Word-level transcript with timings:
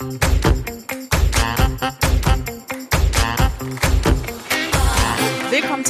Thank 0.00 0.46
you. 0.46 0.59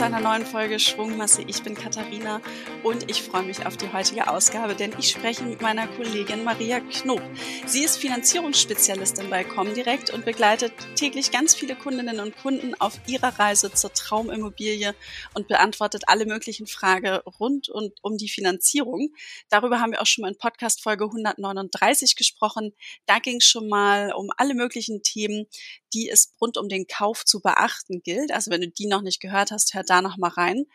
Zu 0.00 0.06
einer 0.06 0.21
neuen 0.21 0.46
Folge 0.46 0.79
Schwungmasse. 0.79 1.42
Ich 1.46 1.62
bin 1.62 1.74
Katharina 1.74 2.40
und 2.82 3.10
ich 3.10 3.22
freue 3.22 3.42
mich 3.42 3.66
auf 3.66 3.76
die 3.76 3.92
heutige 3.92 4.29
Ausgabe, 4.29 4.74
denn 4.74 4.95
ich 4.98 5.11
spreche 5.11 5.45
mit 5.45 5.61
meiner 5.61 5.86
Kollegin 5.88 6.42
Maria 6.42 6.80
Knob. 6.80 7.20
Sie 7.66 7.84
ist 7.84 7.98
Finanzierungsspezialistin 7.98 9.29
bei 9.29 9.44
Comdirect 9.44 10.08
und 10.08 10.25
begleitet 10.25 10.72
täglich 10.94 11.32
ganz 11.32 11.54
viele 11.54 11.76
Kundinnen 11.76 12.18
und 12.18 12.34
Kunden 12.39 12.72
auf 12.80 12.98
ihrer 13.08 13.39
Reise 13.39 13.71
zur 13.75 13.93
Traumimmobilie 13.93 14.94
und 15.34 15.48
beantwortet 15.48 16.04
alle 16.07 16.25
möglichen 16.25 16.67
Fragen 16.67 17.21
rund 17.39 17.68
und 17.68 17.93
um 18.00 18.17
die 18.17 18.30
Finanzierung. 18.30 19.11
Darüber 19.50 19.80
haben 19.80 19.93
wir 19.93 20.00
auch 20.00 20.07
schon 20.07 20.22
mal 20.22 20.29
in 20.29 20.39
Podcast 20.39 20.82
Folge 20.82 21.04
139 21.04 22.17
gesprochen. 22.17 22.72
Da 23.04 23.18
ging 23.18 23.36
es 23.36 23.44
schon 23.44 23.68
mal 23.68 24.14
um 24.14 24.30
alle 24.39 24.54
möglichen 24.54 25.03
Themen, 25.03 25.44
die 25.93 26.08
es 26.08 26.32
rund 26.40 26.57
um 26.57 26.68
den 26.68 26.86
Kauf 26.86 27.25
zu 27.25 27.40
beachten 27.40 28.03
gilt. 28.03 28.32
Also 28.32 28.50
wenn 28.50 28.61
du 28.61 28.68
die 28.68 28.86
noch 28.86 29.03
nicht 29.03 29.21
gehört 29.21 29.50
hast, 29.50 29.75
hör 29.75 29.82
da 29.82 30.03
noch 30.03 30.16
mal 30.16 30.30
rein. 30.30 30.66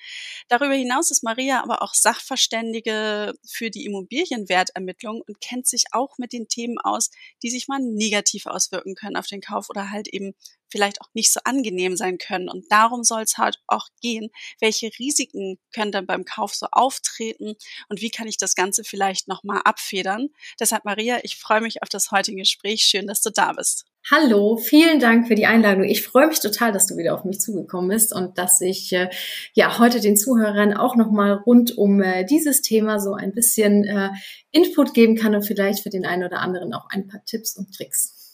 Darüber 0.48 0.74
hinaus 0.74 1.12
ist 1.12 1.24
Maria 1.24 1.62
aber 1.64 1.82
auch 1.82 1.94
Sachverständige 1.94 3.34
für 3.48 3.70
die 3.70 3.86
Immobilienwertermittlung 3.86 5.22
und 5.22 5.41
kennt 5.41 5.68
sich 5.68 5.86
auch 5.91 6.18
mit 6.18 6.34
den 6.34 6.48
Themen 6.48 6.78
aus, 6.80 7.10
die 7.44 7.50
sich 7.50 7.68
mal 7.68 7.80
negativ 7.80 8.46
auswirken 8.46 8.96
können 8.96 9.16
auf 9.18 9.28
den 9.28 9.41
Kauf 9.41 9.70
oder 9.70 9.91
halt 9.91 10.08
eben 10.08 10.34
vielleicht 10.70 11.02
auch 11.02 11.10
nicht 11.14 11.32
so 11.32 11.40
angenehm 11.44 11.96
sein 11.96 12.18
können. 12.18 12.50
Und 12.50 12.66
darum 12.70 13.04
soll 13.04 13.22
es 13.22 13.38
halt 13.38 13.62
auch 13.68 13.88
gehen. 14.02 14.30
Welche 14.60 14.91
Risiken 15.00 15.58
können 15.74 15.91
dann 15.91 16.05
beim 16.05 16.26
Kauf 16.26 16.54
so 16.54 16.68
auftreten 16.72 17.55
und 17.90 18.02
wie 18.02 18.10
kann 18.10 18.27
ich 18.27 18.38
das 18.38 18.55
Ganze 18.55 18.84
vielleicht 18.84 19.27
nochmal 19.27 19.62
abfedern? 19.63 20.30
Deshalb, 20.60 20.86
Maria, 20.86 21.20
ich 21.24 21.38
freue 21.38 21.62
mich 21.62 21.82
auf 21.82 21.90
das 21.90 22.12
heutige 22.12 22.38
Gespräch. 22.38 22.82
Schön, 22.82 23.08
dass 23.08 23.22
du 23.22 23.30
da 23.30 23.54
bist. 23.54 23.86
Hallo, 24.12 24.58
vielen 24.58 25.00
Dank 25.00 25.27
für 25.27 25.34
die 25.34 25.48
Einladung. 25.48 25.84
Ich 25.84 26.04
freue 26.04 26.27
mich 26.27 26.40
total, 26.40 26.71
dass 26.71 26.85
du 26.85 26.96
wieder 26.96 27.16
auf 27.16 27.24
mich 27.26 27.40
zugekommen 27.40 27.90
bist 27.90 28.13
und 28.13 28.38
dass 28.38 28.62
ich 28.62 28.93
äh, 28.93 29.10
ja 29.54 29.80
heute 29.80 29.99
den 29.99 30.16
Zuhörern 30.16 30.76
auch 30.76 30.96
noch 30.96 31.10
mal 31.10 31.34
rund 31.34 31.76
um 31.76 31.99
äh, 32.04 32.24
dieses 32.24 32.62
Thema 32.62 32.99
so 32.99 33.13
ein 33.13 33.32
bisschen 33.32 33.84
äh, 33.84 34.10
Input 34.52 34.93
geben 34.93 35.15
kann 35.15 35.34
und 35.34 35.41
vielleicht 35.41 35.82
für 35.82 35.90
den 35.90 36.05
einen 36.05 36.24
oder 36.24 36.41
anderen 36.41 36.71
auch 36.76 36.88
ein 36.91 37.07
paar 37.07 37.26
Tipps 37.26 37.57
und 37.57 37.76
Tricks 37.76 38.24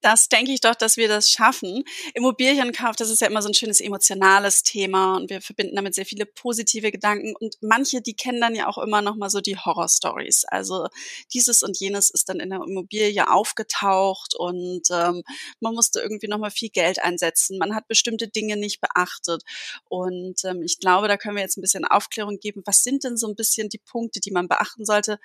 das 0.00 0.28
denke 0.28 0.52
ich 0.52 0.60
doch, 0.60 0.74
dass 0.74 0.96
wir 0.96 1.08
das 1.08 1.30
schaffen. 1.30 1.84
Immobilienkauf, 2.14 2.94
das 2.96 3.10
ist 3.10 3.20
ja 3.20 3.26
immer 3.26 3.42
so 3.42 3.48
ein 3.48 3.54
schönes 3.54 3.80
emotionales 3.80 4.62
Thema 4.62 5.16
und 5.16 5.28
wir 5.30 5.40
verbinden 5.40 5.74
damit 5.74 5.94
sehr 5.94 6.06
viele 6.06 6.24
positive 6.24 6.92
Gedanken 6.92 7.34
und 7.36 7.56
manche, 7.60 8.00
die 8.00 8.14
kennen 8.14 8.40
dann 8.40 8.54
ja 8.54 8.68
auch 8.68 8.78
immer 8.78 9.02
noch 9.02 9.16
mal 9.16 9.30
so 9.30 9.40
die 9.40 9.56
Horror-Stories. 9.56 10.44
Also 10.44 10.86
dieses 11.32 11.62
und 11.62 11.78
jenes 11.78 12.10
ist 12.10 12.28
dann 12.28 12.40
in 12.40 12.50
der 12.50 12.60
Immobilie 12.62 13.28
aufgetaucht 13.28 14.34
und 14.36 14.82
ähm, 14.90 15.22
man 15.60 15.74
musste 15.74 16.00
irgendwie 16.00 16.28
noch 16.28 16.38
mal 16.38 16.50
viel 16.50 16.70
Geld 16.70 17.02
einsetzen. 17.02 17.58
Man 17.58 17.74
hat 17.74 17.88
bestimmte 17.88 18.28
Dinge 18.28 18.56
nicht 18.56 18.80
beachtet 18.80 19.42
und 19.88 20.44
ähm, 20.44 20.62
ich 20.62 20.78
glaube, 20.78 21.08
da 21.08 21.16
können 21.16 21.36
wir 21.36 21.42
jetzt 21.42 21.58
ein 21.58 21.62
bisschen 21.62 21.84
Aufklärung 21.84 22.38
geben. 22.38 22.62
Was 22.66 22.84
sind 22.84 23.04
denn 23.04 23.16
so 23.16 23.26
ein 23.26 23.36
bisschen 23.36 23.68
die 23.68 23.78
Punkte, 23.78 24.20
die 24.20 24.30
man 24.30 24.48
beachten 24.48 24.84
sollte? 24.84 25.18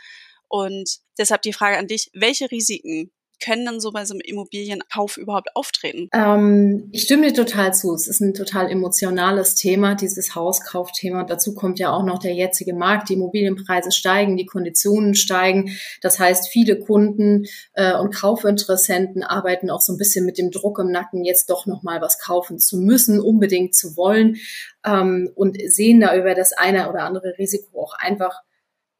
Und 0.47 0.99
deshalb 1.17 1.41
die 1.43 1.53
Frage 1.53 1.77
an 1.77 1.87
dich, 1.87 2.09
welche 2.13 2.51
Risiken 2.51 3.11
können 3.43 3.65
dann 3.65 3.79
so 3.79 3.91
bei 3.91 4.05
so 4.05 4.13
einem 4.13 4.21
Immobilienkauf 4.21 5.17
überhaupt 5.17 5.55
auftreten? 5.55 6.09
Ähm, 6.13 6.89
ich 6.91 7.03
stimme 7.03 7.27
dir 7.27 7.33
total 7.33 7.73
zu. 7.73 7.93
Es 7.93 8.07
ist 8.07 8.21
ein 8.21 8.33
total 8.33 8.71
emotionales 8.71 9.55
Thema, 9.55 9.95
dieses 9.95 10.35
Hauskaufthema. 10.35 11.23
Dazu 11.23 11.53
kommt 11.53 11.79
ja 11.79 11.91
auch 11.91 12.03
noch 12.03 12.19
der 12.19 12.33
jetzige 12.33 12.73
Markt. 12.73 13.09
Die 13.09 13.13
Immobilienpreise 13.13 13.91
steigen, 13.91 14.37
die 14.37 14.45
Konditionen 14.45 15.15
steigen. 15.15 15.71
Das 16.01 16.19
heißt, 16.19 16.49
viele 16.49 16.79
Kunden 16.79 17.45
äh, 17.73 17.97
und 17.97 18.13
Kaufinteressenten 18.13 19.23
arbeiten 19.23 19.69
auch 19.69 19.81
so 19.81 19.93
ein 19.93 19.97
bisschen 19.97 20.25
mit 20.25 20.37
dem 20.37 20.51
Druck 20.51 20.79
im 20.79 20.91
Nacken, 20.91 21.25
jetzt 21.25 21.49
doch 21.49 21.65
noch 21.65 21.83
mal 21.83 22.01
was 22.01 22.19
kaufen 22.19 22.59
zu 22.59 22.77
müssen, 22.77 23.19
unbedingt 23.19 23.75
zu 23.75 23.97
wollen 23.97 24.37
ähm, 24.85 25.29
und 25.35 25.57
sehen 25.65 25.99
da 25.99 26.15
über 26.15 26.33
das 26.33 26.53
eine 26.53 26.89
oder 26.89 27.03
andere 27.03 27.37
Risiko 27.37 27.81
auch 27.81 27.93
einfach 27.97 28.41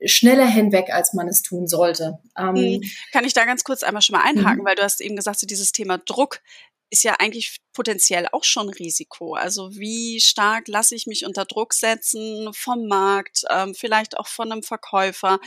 schneller 0.06 0.46
hinweg, 0.46 0.90
als 0.92 1.14
man 1.14 1.28
es 1.28 1.42
tun 1.42 1.68
sollte. 1.68 2.20
Ähm, 2.38 2.54
mhm. 2.54 2.82
Kann 3.12 3.26
ich 3.26 3.34
da 3.34 3.46
ganz 3.46 3.64
kurz 3.64 3.84
einmal 3.84 4.02
schon 4.02 4.16
mal 4.16 4.24
einhaken, 4.24 4.62
mhm. 4.62 4.66
weil 4.66 4.76
du 4.76 4.84
hast 4.84 5.02
eben 5.02 5.16
gesagt, 5.16 5.40
so 5.40 5.48
dieses 5.48 5.72
Thema 5.72 5.98
Druck 5.98 6.42
ist 6.90 7.04
ja 7.04 7.16
eigentlich 7.18 7.58
potenziell 7.74 8.28
auch 8.32 8.44
schon 8.44 8.70
Risiko. 8.70 9.34
Also 9.34 9.76
wie 9.76 10.22
stark 10.22 10.68
lasse 10.68 10.94
ich 10.94 11.08
mich 11.08 11.26
unter 11.26 11.46
Druck 11.46 11.74
setzen 11.74 12.54
vom 12.54 12.88
Markt, 12.88 13.44
ähm, 13.50 13.74
vielleicht 13.74 14.18
auch 14.18 14.28
von 14.28 14.52
einem 14.52 14.62
Verkäufer. 14.62 15.40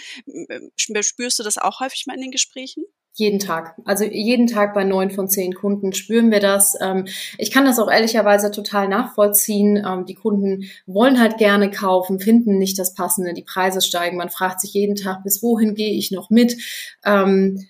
Spürst 0.76 1.38
du 1.38 1.44
das 1.44 1.56
auch 1.56 1.78
häufig 1.78 2.06
mal 2.06 2.14
in 2.14 2.22
den 2.22 2.30
Gesprächen? 2.32 2.84
Jeden 3.18 3.38
Tag. 3.38 3.74
Also 3.86 4.04
jeden 4.04 4.46
Tag 4.46 4.74
bei 4.74 4.84
neun 4.84 5.10
von 5.10 5.26
zehn 5.26 5.54
Kunden 5.54 5.94
spüren 5.94 6.30
wir 6.30 6.38
das. 6.38 6.76
Ähm, 6.82 7.06
ich 7.38 7.50
kann 7.50 7.64
das 7.64 7.78
auch 7.78 7.90
ehrlicherweise 7.90 8.50
total 8.50 8.88
nachvollziehen. 8.88 9.82
Ähm, 9.86 10.04
die 10.04 10.14
Kunden 10.14 10.64
wollen 10.84 11.18
halt 11.18 11.38
gerne 11.38 11.70
kaufen, 11.70 12.20
finden 12.20 12.58
nicht 12.58 12.78
das 12.78 12.92
Passende, 12.92 13.32
die 13.32 13.42
Preise 13.42 13.80
steigen. 13.80 14.18
Man 14.18 14.28
fragt 14.28 14.60
sich 14.60 14.74
jeden 14.74 14.96
Tag, 14.96 15.24
bis 15.24 15.42
wohin 15.42 15.74
gehe 15.74 15.94
ich 15.94 16.10
noch 16.10 16.28
mit? 16.28 16.58
Ähm, 17.06 17.66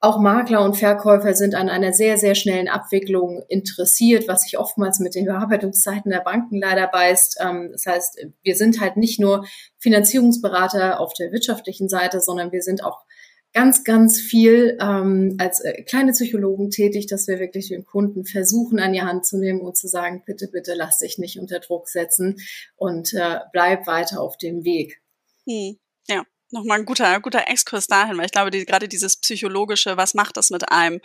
auch 0.00 0.18
Makler 0.18 0.64
und 0.64 0.76
Verkäufer 0.76 1.32
sind 1.34 1.54
an 1.54 1.68
einer 1.68 1.92
sehr, 1.92 2.18
sehr 2.18 2.34
schnellen 2.34 2.68
Abwicklung 2.68 3.44
interessiert, 3.48 4.26
was 4.26 4.42
sich 4.42 4.58
oftmals 4.58 4.98
mit 4.98 5.14
den 5.14 5.26
Bearbeitungszeiten 5.26 6.10
der 6.10 6.20
Banken 6.20 6.60
leider 6.60 6.86
beißt. 6.86 7.40
Das 7.72 7.84
heißt, 7.84 8.26
wir 8.44 8.54
sind 8.54 8.80
halt 8.80 8.96
nicht 8.96 9.18
nur 9.18 9.44
Finanzierungsberater 9.78 11.00
auf 11.00 11.14
der 11.14 11.32
wirtschaftlichen 11.32 11.88
Seite, 11.88 12.20
sondern 12.20 12.52
wir 12.52 12.62
sind 12.62 12.84
auch 12.84 13.07
ganz, 13.52 13.84
ganz 13.84 14.20
viel 14.20 14.78
ähm, 14.80 15.36
als 15.38 15.60
äh, 15.60 15.82
kleine 15.82 16.12
Psychologen 16.12 16.70
tätig, 16.70 17.06
dass 17.06 17.26
wir 17.28 17.38
wirklich 17.38 17.68
den 17.68 17.86
Kunden 17.86 18.24
versuchen, 18.24 18.78
an 18.78 18.92
die 18.92 19.02
Hand 19.02 19.26
zu 19.26 19.38
nehmen 19.38 19.60
und 19.60 19.76
zu 19.76 19.88
sagen, 19.88 20.22
bitte, 20.26 20.48
bitte 20.48 20.74
lass 20.74 20.98
dich 20.98 21.18
nicht 21.18 21.38
unter 21.38 21.60
Druck 21.60 21.88
setzen 21.88 22.36
und 22.76 23.14
äh, 23.14 23.40
bleib 23.52 23.86
weiter 23.86 24.20
auf 24.20 24.36
dem 24.36 24.64
Weg. 24.64 25.00
Hm. 25.46 25.78
Ja, 26.08 26.24
nochmal 26.50 26.78
ein 26.78 26.84
guter, 26.84 27.20
guter 27.20 27.48
Exkurs 27.48 27.86
dahin, 27.86 28.16
weil 28.18 28.26
ich 28.26 28.32
glaube, 28.32 28.50
die, 28.50 28.64
gerade 28.64 28.88
dieses 28.88 29.16
psychologische, 29.16 29.96
was 29.96 30.14
macht 30.14 30.36
das 30.36 30.50
mit 30.50 30.70
einem, 30.70 31.00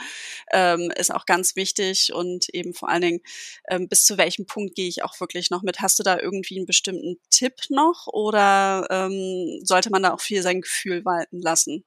ähm, 0.51 0.91
ist 0.95 1.13
auch 1.13 1.25
ganz 1.25 1.55
wichtig 1.55 2.11
und 2.13 2.49
eben 2.49 2.73
vor 2.73 2.89
allen 2.89 3.01
Dingen, 3.01 3.19
ähm, 3.69 3.87
bis 3.87 4.05
zu 4.05 4.17
welchem 4.17 4.45
Punkt 4.45 4.75
gehe 4.75 4.87
ich 4.87 5.03
auch 5.03 5.19
wirklich 5.19 5.49
noch 5.49 5.63
mit? 5.63 5.79
Hast 5.79 5.99
du 5.99 6.03
da 6.03 6.19
irgendwie 6.19 6.57
einen 6.57 6.65
bestimmten 6.65 7.17
Tipp 7.29 7.53
noch 7.69 8.07
oder 8.07 8.87
ähm, 8.89 9.61
sollte 9.63 9.89
man 9.89 10.03
da 10.03 10.13
auch 10.13 10.21
viel 10.21 10.41
sein 10.41 10.61
Gefühl 10.61 11.05
walten 11.05 11.41
lassen? 11.41 11.85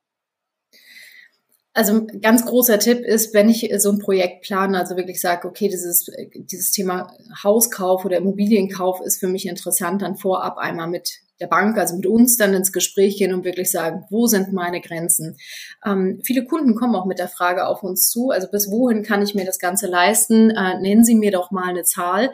Also 1.77 2.07
ganz 2.23 2.47
großer 2.47 2.79
Tipp 2.79 3.01
ist, 3.01 3.35
wenn 3.35 3.51
ich 3.51 3.71
so 3.77 3.91
ein 3.91 3.99
Projekt 3.99 4.47
plane, 4.47 4.79
also 4.79 4.97
wirklich 4.97 5.21
sage, 5.21 5.47
okay, 5.47 5.69
dieses, 5.69 6.11
dieses 6.35 6.73
Thema 6.73 7.13
Hauskauf 7.45 8.07
oder 8.07 8.17
Immobilienkauf 8.17 9.03
ist 9.03 9.21
für 9.21 9.29
mich 9.29 9.45
interessant, 9.45 10.01
dann 10.01 10.17
vorab 10.17 10.57
einmal 10.57 10.89
mit 10.89 11.21
der 11.39 11.49
Bank, 11.49 11.77
also 11.77 11.97
mit 11.97 12.07
uns 12.07 12.39
dann 12.39 12.55
ins 12.55 12.73
Gespräch 12.73 13.19
gehen 13.19 13.35
und 13.35 13.45
wirklich 13.45 13.71
sagen, 13.71 14.07
wo 14.09 14.27
sind 14.27 14.55
meine 14.55 14.81
Grenzen? 14.81 15.37
Ähm, 15.85 16.23
viele 16.25 16.47
Kunden 16.47 16.77
kommen 16.77 16.95
auch 16.95 17.05
mit 17.05 17.19
der 17.19 17.29
Frage 17.29 17.67
auf 17.67 17.83
uns 17.83 18.09
zu, 18.09 18.31
also 18.31 18.49
bis 18.51 18.71
wohin 18.71 19.03
kann 19.03 19.21
ich 19.21 19.35
mir 19.35 19.45
das 19.45 19.59
Ganze 19.59 19.87
leisten? 19.87 20.49
Äh, 20.49 20.81
nennen 20.81 21.05
Sie 21.05 21.15
mir 21.15 21.31
doch 21.31 21.51
mal 21.51 21.69
eine 21.69 21.83
Zahl. 21.83 22.33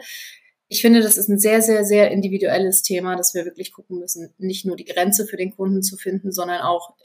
Ich 0.69 0.81
finde, 0.81 1.01
das 1.01 1.17
ist 1.17 1.27
ein 1.27 1.37
sehr, 1.37 1.61
sehr, 1.61 1.83
sehr 1.83 2.11
individuelles 2.11 2.81
Thema, 2.81 3.17
dass 3.17 3.33
wir 3.33 3.43
wirklich 3.43 3.73
gucken 3.73 3.99
müssen, 3.99 4.33
nicht 4.37 4.65
nur 4.65 4.77
die 4.77 4.85
Grenze 4.85 5.25
für 5.25 5.35
den 5.35 5.53
Kunden 5.53 5.83
zu 5.83 5.97
finden, 5.97 6.31
sondern 6.31 6.61
auch 6.61 6.95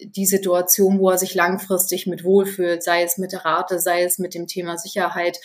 die 0.00 0.26
Situation, 0.26 0.98
wo 0.98 1.10
er 1.10 1.18
sich 1.18 1.34
langfristig 1.34 2.06
mit 2.06 2.24
wohlfühlt, 2.24 2.82
sei 2.82 3.02
es 3.02 3.18
mit 3.18 3.32
der 3.32 3.44
Rate, 3.44 3.80
sei 3.80 4.04
es 4.04 4.18
mit 4.18 4.34
dem 4.34 4.46
Thema 4.46 4.78
Sicherheit. 4.78 5.38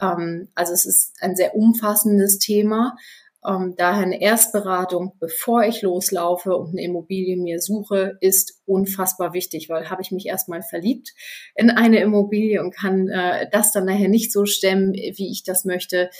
Ähm, 0.00 0.48
also 0.54 0.72
es 0.72 0.86
ist 0.86 1.14
ein 1.20 1.36
sehr 1.36 1.54
umfassendes 1.54 2.38
Thema. 2.38 2.96
Ähm, 3.46 3.74
daher 3.76 4.02
eine 4.02 4.22
Erstberatung, 4.22 5.12
bevor 5.20 5.64
ich 5.64 5.82
loslaufe 5.82 6.56
und 6.56 6.70
eine 6.70 6.82
Immobilie 6.82 7.36
mir 7.36 7.60
suche, 7.60 8.16
ist 8.20 8.62
unfassbar 8.64 9.34
wichtig, 9.34 9.68
weil 9.68 9.90
habe 9.90 10.00
ich 10.00 10.10
mich 10.10 10.26
erstmal 10.26 10.62
verliebt 10.62 11.12
in 11.54 11.70
eine 11.70 12.00
Immobilie 12.00 12.62
und 12.62 12.74
kann 12.74 13.08
äh, 13.08 13.48
das 13.50 13.72
dann 13.72 13.84
nachher 13.84 14.08
nicht 14.08 14.32
so 14.32 14.46
stemmen, 14.46 14.94
wie 14.94 15.30
ich 15.30 15.44
das 15.44 15.66
möchte, 15.66 16.10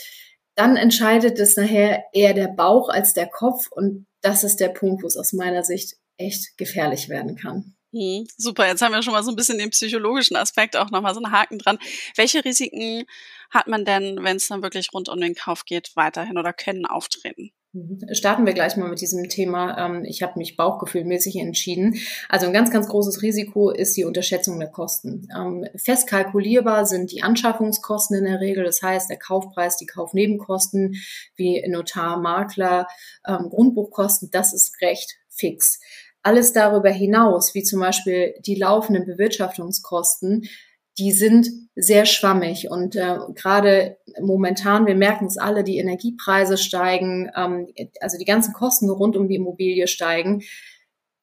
dann 0.55 0.77
entscheidet 0.77 1.39
es 1.39 1.57
nachher 1.57 2.05
eher 2.13 2.33
der 2.33 2.47
Bauch 2.47 2.89
als 2.89 3.13
der 3.13 3.27
Kopf 3.27 3.71
und 3.71 4.05
das 4.21 4.43
ist 4.43 4.59
der 4.59 4.69
Punkt, 4.69 5.03
wo 5.03 5.07
es 5.07 5.17
aus 5.17 5.33
meiner 5.33 5.63
Sicht 5.63 5.97
echt 6.17 6.57
gefährlich 6.57 7.09
werden 7.09 7.35
kann. 7.35 7.75
Mhm, 7.91 8.27
super, 8.37 8.67
jetzt 8.67 8.81
haben 8.81 8.93
wir 8.93 9.01
schon 9.03 9.13
mal 9.13 9.23
so 9.23 9.31
ein 9.31 9.37
bisschen 9.37 9.57
den 9.57 9.69
psychologischen 9.69 10.35
Aspekt 10.35 10.75
auch 10.75 10.91
nochmal 10.91 11.13
so 11.13 11.21
einen 11.23 11.31
Haken 11.31 11.59
dran. 11.59 11.79
Welche 12.17 12.43
Risiken 12.43 13.05
hat 13.49 13.67
man 13.67 13.85
denn, 13.85 14.19
wenn 14.21 14.35
es 14.35 14.47
dann 14.47 14.61
wirklich 14.61 14.89
rund 14.93 15.07
um 15.07 15.21
den 15.21 15.33
Kauf 15.33 15.63
geht, 15.63 15.91
weiterhin 15.95 16.37
oder 16.37 16.51
können 16.51 16.85
auftreten? 16.85 17.51
Mhm. 17.75 18.01
Starten 18.11 18.45
wir 18.45 18.53
gleich 18.53 18.77
mal 18.77 18.89
mit 18.89 19.01
diesem 19.01 19.27
Thema. 19.29 19.77
Ähm, 19.77 20.05
ich 20.05 20.23
habe 20.23 20.39
mich 20.39 20.55
bauchgefühlmäßig 20.55 21.37
entschieden. 21.37 21.97
Also 22.29 22.47
ein 22.47 22.53
ganz, 22.53 22.71
ganz 22.71 22.87
großes 22.87 23.21
Risiko 23.21 23.69
ist 23.69 23.95
die 23.97 24.05
Unterschätzung 24.05 24.59
der 24.59 24.71
Kosten. 24.71 25.27
Ähm, 25.33 25.65
fest 25.75 26.07
kalkulierbar 26.07 26.85
sind 26.85 27.11
die 27.11 27.23
Anschaffungskosten 27.23 28.17
in 28.17 28.25
der 28.25 28.39
Regel. 28.39 28.63
Das 28.63 28.81
heißt, 28.81 29.09
der 29.09 29.19
Kaufpreis, 29.19 29.77
die 29.77 29.85
Kaufnebenkosten 29.85 30.95
wie 31.35 31.65
Notar, 31.67 32.17
Makler, 32.17 32.87
ähm, 33.27 33.49
Grundbuchkosten, 33.49 34.31
das 34.31 34.53
ist 34.53 34.81
recht 34.81 35.15
fix. 35.29 35.79
Alles 36.25 36.53
darüber 36.53 36.89
hinaus, 36.89 37.53
wie 37.53 37.61
zum 37.61 37.81
Beispiel 37.81 38.33
die 38.39 38.55
laufenden 38.55 39.05
Bewirtschaftungskosten, 39.05 40.49
die 40.97 41.11
sind 41.11 41.47
sehr 41.75 42.07
schwammig 42.07 42.71
und 42.71 42.95
äh, 42.95 43.17
gerade 43.35 43.99
momentan, 44.19 44.87
wir 44.87 44.95
merken 44.95 45.27
es 45.27 45.37
alle, 45.37 45.63
die 45.63 45.77
Energiepreise 45.77 46.57
steigen, 46.57 47.29
ähm, 47.35 47.67
also 48.01 48.17
die 48.17 48.25
ganzen 48.25 48.53
Kosten 48.53 48.89
rund 48.89 49.15
um 49.15 49.27
die 49.27 49.35
Immobilie 49.35 49.87
steigen. 49.87 50.41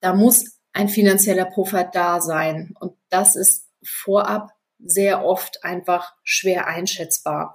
Da 0.00 0.14
muss 0.14 0.60
ein 0.72 0.88
finanzieller 0.88 1.46
Puffer 1.46 1.82
da 1.82 2.20
sein 2.20 2.72
und 2.78 2.92
das 3.08 3.34
ist 3.34 3.66
vorab 3.84 4.50
sehr 4.78 5.24
oft 5.24 5.64
einfach 5.64 6.14
schwer 6.22 6.68
einschätzbar. 6.68 7.54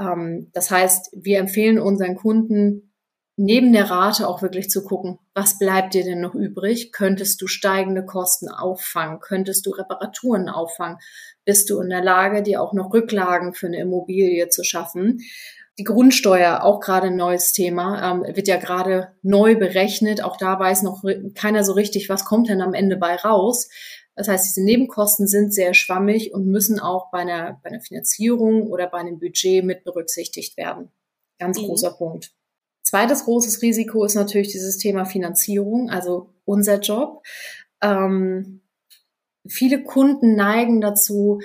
Ähm, 0.00 0.50
das 0.54 0.70
heißt, 0.70 1.10
wir 1.12 1.40
empfehlen 1.40 1.78
unseren 1.78 2.14
Kunden, 2.14 2.94
neben 3.36 3.72
der 3.72 3.90
Rate 3.90 4.26
auch 4.26 4.42
wirklich 4.42 4.70
zu 4.70 4.82
gucken, 4.82 5.18
was 5.34 5.58
bleibt 5.58 5.94
dir 5.94 6.04
denn 6.04 6.20
noch 6.20 6.34
übrig? 6.34 6.90
Könntest 6.92 7.40
du 7.42 7.46
steigende 7.46 8.04
Kosten 8.04 8.48
auffangen? 8.48 9.20
Könntest 9.20 9.66
du 9.66 9.70
Reparaturen 9.70 10.48
auffangen? 10.48 10.98
Bist 11.44 11.70
du 11.70 11.80
in 11.80 11.90
der 11.90 12.02
Lage, 12.02 12.42
dir 12.42 12.62
auch 12.62 12.72
noch 12.72 12.92
Rücklagen 12.92 13.52
für 13.52 13.66
eine 13.66 13.80
Immobilie 13.80 14.48
zu 14.48 14.64
schaffen? 14.64 15.20
Die 15.78 15.84
Grundsteuer, 15.84 16.62
auch 16.62 16.80
gerade 16.80 17.08
ein 17.08 17.16
neues 17.16 17.52
Thema, 17.52 18.10
ähm, 18.10 18.34
wird 18.34 18.48
ja 18.48 18.56
gerade 18.56 19.12
neu 19.22 19.56
berechnet. 19.56 20.24
Auch 20.24 20.38
da 20.38 20.58
weiß 20.58 20.82
noch 20.82 21.04
keiner 21.34 21.64
so 21.64 21.74
richtig, 21.74 22.08
was 22.08 22.24
kommt 22.24 22.48
denn 22.48 22.62
am 22.62 22.72
Ende 22.72 22.96
bei 22.96 23.14
raus. 23.16 23.68
Das 24.14 24.28
heißt, 24.28 24.46
diese 24.46 24.64
Nebenkosten 24.64 25.26
sind 25.26 25.52
sehr 25.52 25.74
schwammig 25.74 26.32
und 26.32 26.46
müssen 26.46 26.80
auch 26.80 27.10
bei 27.10 27.18
einer, 27.18 27.60
bei 27.62 27.68
einer 27.68 27.82
Finanzierung 27.82 28.62
oder 28.62 28.86
bei 28.86 28.98
einem 28.98 29.18
Budget 29.18 29.62
mit 29.62 29.84
berücksichtigt 29.84 30.56
werden. 30.56 30.90
Ganz 31.38 31.60
mhm. 31.60 31.66
großer 31.66 31.90
Punkt. 31.90 32.32
Zweites 32.86 33.24
großes 33.24 33.62
Risiko 33.62 34.04
ist 34.04 34.14
natürlich 34.14 34.52
dieses 34.52 34.78
Thema 34.78 35.06
Finanzierung, 35.06 35.90
also 35.90 36.32
unser 36.44 36.78
Job. 36.78 37.26
Ähm, 37.82 38.62
viele 39.44 39.82
Kunden 39.82 40.36
neigen 40.36 40.80
dazu, 40.80 41.40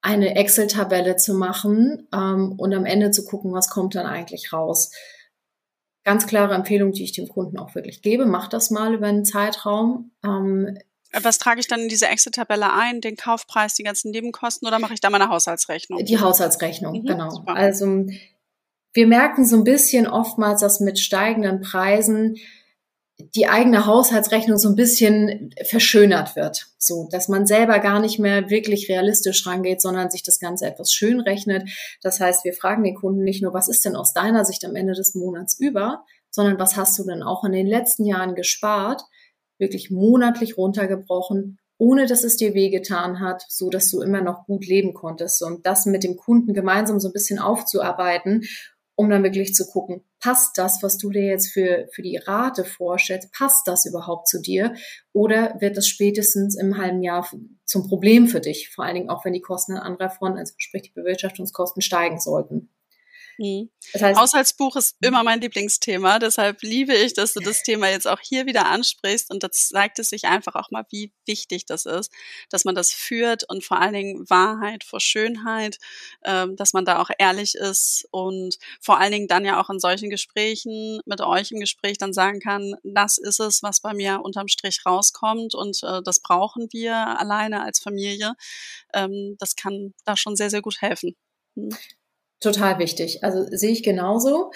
eine 0.00 0.34
Excel-Tabelle 0.34 1.16
zu 1.16 1.34
machen 1.34 2.08
ähm, 2.10 2.54
und 2.56 2.72
am 2.72 2.86
Ende 2.86 3.10
zu 3.10 3.26
gucken, 3.26 3.52
was 3.52 3.68
kommt 3.68 3.96
dann 3.96 4.06
eigentlich 4.06 4.50
raus. 4.54 4.92
Ganz 6.04 6.26
klare 6.26 6.54
Empfehlung, 6.54 6.92
die 6.92 7.04
ich 7.04 7.12
dem 7.12 7.28
Kunden 7.28 7.58
auch 7.58 7.74
wirklich 7.74 8.00
gebe. 8.00 8.24
Macht 8.24 8.54
das 8.54 8.70
mal 8.70 8.94
über 8.94 9.08
einen 9.08 9.26
Zeitraum. 9.26 10.12
Ähm, 10.24 10.78
was 11.12 11.36
trage 11.36 11.60
ich 11.60 11.68
dann 11.68 11.80
in 11.80 11.88
diese 11.90 12.06
Excel-Tabelle 12.06 12.72
ein? 12.72 13.02
Den 13.02 13.16
Kaufpreis, 13.16 13.74
die 13.74 13.82
ganzen 13.82 14.10
Nebenkosten 14.10 14.66
oder 14.66 14.78
mache 14.78 14.94
ich 14.94 15.00
da 15.02 15.10
meine 15.10 15.28
Haushaltsrechnung? 15.28 16.02
Die 16.02 16.18
Haushaltsrechnung, 16.18 17.02
mhm, 17.02 17.04
genau. 17.04 17.28
Super. 17.28 17.54
Also 17.54 18.06
wir 18.96 19.06
merken 19.06 19.44
so 19.44 19.56
ein 19.56 19.64
bisschen 19.64 20.06
oftmals, 20.06 20.62
dass 20.62 20.80
mit 20.80 20.98
steigenden 20.98 21.60
Preisen 21.60 22.36
die 23.18 23.48
eigene 23.48 23.86
Haushaltsrechnung 23.86 24.58
so 24.58 24.68
ein 24.68 24.74
bisschen 24.74 25.54
verschönert 25.64 26.36
wird. 26.36 26.66
So, 26.78 27.08
dass 27.10 27.28
man 27.28 27.46
selber 27.46 27.78
gar 27.78 28.00
nicht 28.00 28.18
mehr 28.18 28.50
wirklich 28.50 28.88
realistisch 28.88 29.46
rangeht, 29.46 29.80
sondern 29.80 30.10
sich 30.10 30.22
das 30.22 30.38
Ganze 30.38 30.66
etwas 30.66 30.92
schön 30.92 31.20
rechnet. 31.20 31.68
Das 32.02 32.20
heißt, 32.20 32.44
wir 32.44 32.52
fragen 32.52 32.84
den 32.84 32.94
Kunden 32.94 33.22
nicht 33.22 33.42
nur, 33.42 33.54
was 33.54 33.68
ist 33.68 33.84
denn 33.84 33.96
aus 33.96 34.12
deiner 34.12 34.44
Sicht 34.44 34.64
am 34.64 34.76
Ende 34.76 34.92
des 34.92 35.14
Monats 35.14 35.58
über, 35.58 36.04
sondern 36.30 36.58
was 36.58 36.76
hast 36.76 36.98
du 36.98 37.04
denn 37.04 37.22
auch 37.22 37.44
in 37.44 37.52
den 37.52 37.66
letzten 37.66 38.04
Jahren 38.04 38.34
gespart, 38.34 39.02
wirklich 39.58 39.90
monatlich 39.90 40.58
runtergebrochen, 40.58 41.58
ohne 41.78 42.06
dass 42.06 42.24
es 42.24 42.36
dir 42.36 42.54
wehgetan 42.54 43.20
hat, 43.20 43.44
so 43.48 43.70
dass 43.70 43.90
du 43.90 44.02
immer 44.02 44.20
noch 44.20 44.44
gut 44.44 44.66
leben 44.66 44.92
konntest. 44.92 45.42
Und 45.42 45.66
das 45.66 45.86
mit 45.86 46.04
dem 46.04 46.16
Kunden 46.16 46.52
gemeinsam 46.52 47.00
so 47.00 47.08
ein 47.08 47.14
bisschen 47.14 47.38
aufzuarbeiten 47.38 48.44
um 48.96 49.10
dann 49.10 49.22
wirklich 49.22 49.54
zu 49.54 49.66
gucken, 49.66 50.02
passt 50.20 50.58
das, 50.58 50.82
was 50.82 50.96
du 50.96 51.10
dir 51.10 51.24
jetzt 51.24 51.52
für, 51.52 51.86
für 51.92 52.02
die 52.02 52.16
Rate 52.16 52.64
vorstellst, 52.64 53.30
passt 53.32 53.68
das 53.68 53.86
überhaupt 53.86 54.26
zu 54.26 54.40
dir? 54.40 54.74
Oder 55.12 55.56
wird 55.60 55.76
das 55.76 55.86
spätestens 55.86 56.58
im 56.58 56.78
halben 56.78 57.02
Jahr 57.02 57.30
zum 57.64 57.88
Problem 57.88 58.26
für 58.26 58.40
dich? 58.40 58.70
Vor 58.70 58.84
allen 58.84 58.94
Dingen 58.96 59.10
auch, 59.10 59.24
wenn 59.24 59.34
die 59.34 59.42
Kosten 59.42 59.74
an 59.74 59.82
anderer 59.82 60.10
Front, 60.10 60.38
also 60.38 60.54
sprich 60.56 60.82
die 60.82 60.92
Bewirtschaftungskosten 60.92 61.82
steigen 61.82 62.18
sollten. 62.18 62.70
Mhm. 63.38 63.70
Das 63.92 64.02
heißt, 64.02 64.20
Haushaltsbuch 64.20 64.76
ist 64.76 64.96
immer 65.00 65.22
mein 65.22 65.40
Lieblingsthema, 65.40 66.18
deshalb 66.18 66.62
liebe 66.62 66.94
ich, 66.94 67.12
dass 67.12 67.34
du 67.34 67.40
das 67.40 67.62
Thema 67.62 67.88
jetzt 67.90 68.06
auch 68.08 68.20
hier 68.20 68.46
wieder 68.46 68.66
ansprichst 68.66 69.30
und 69.30 69.42
das 69.42 69.68
zeigt 69.68 69.98
es 69.98 70.08
sich 70.08 70.24
einfach 70.24 70.54
auch 70.54 70.70
mal, 70.70 70.84
wie 70.90 71.12
wichtig 71.26 71.66
das 71.66 71.84
ist, 71.84 72.10
dass 72.50 72.64
man 72.64 72.74
das 72.74 72.92
führt 72.92 73.44
und 73.48 73.64
vor 73.64 73.80
allen 73.80 73.92
Dingen 73.92 74.30
Wahrheit 74.30 74.84
vor 74.84 75.00
Schönheit, 75.00 75.78
ähm, 76.24 76.56
dass 76.56 76.72
man 76.72 76.84
da 76.84 77.00
auch 77.00 77.10
ehrlich 77.18 77.54
ist 77.54 78.06
und 78.10 78.56
vor 78.80 78.98
allen 78.98 79.12
Dingen 79.12 79.28
dann 79.28 79.44
ja 79.44 79.60
auch 79.60 79.70
in 79.70 79.80
solchen 79.80 80.10
Gesprächen 80.10 81.00
mit 81.04 81.20
euch 81.20 81.52
im 81.52 81.60
Gespräch 81.60 81.98
dann 81.98 82.12
sagen 82.12 82.40
kann, 82.40 82.74
das 82.84 83.18
ist 83.18 83.40
es, 83.40 83.62
was 83.62 83.80
bei 83.80 83.92
mir 83.92 84.20
unterm 84.22 84.48
Strich 84.48 84.80
rauskommt 84.86 85.54
und 85.54 85.82
äh, 85.82 86.00
das 86.02 86.20
brauchen 86.20 86.68
wir 86.72 86.96
alleine 86.96 87.62
als 87.62 87.80
Familie. 87.80 88.34
Ähm, 88.94 89.36
das 89.38 89.56
kann 89.56 89.94
da 90.04 90.16
schon 90.16 90.36
sehr, 90.36 90.50
sehr 90.50 90.62
gut 90.62 90.80
helfen. 90.80 91.16
Total 92.40 92.78
wichtig. 92.78 93.24
Also 93.24 93.46
sehe 93.50 93.72
ich 93.72 93.82
genauso. 93.82 94.50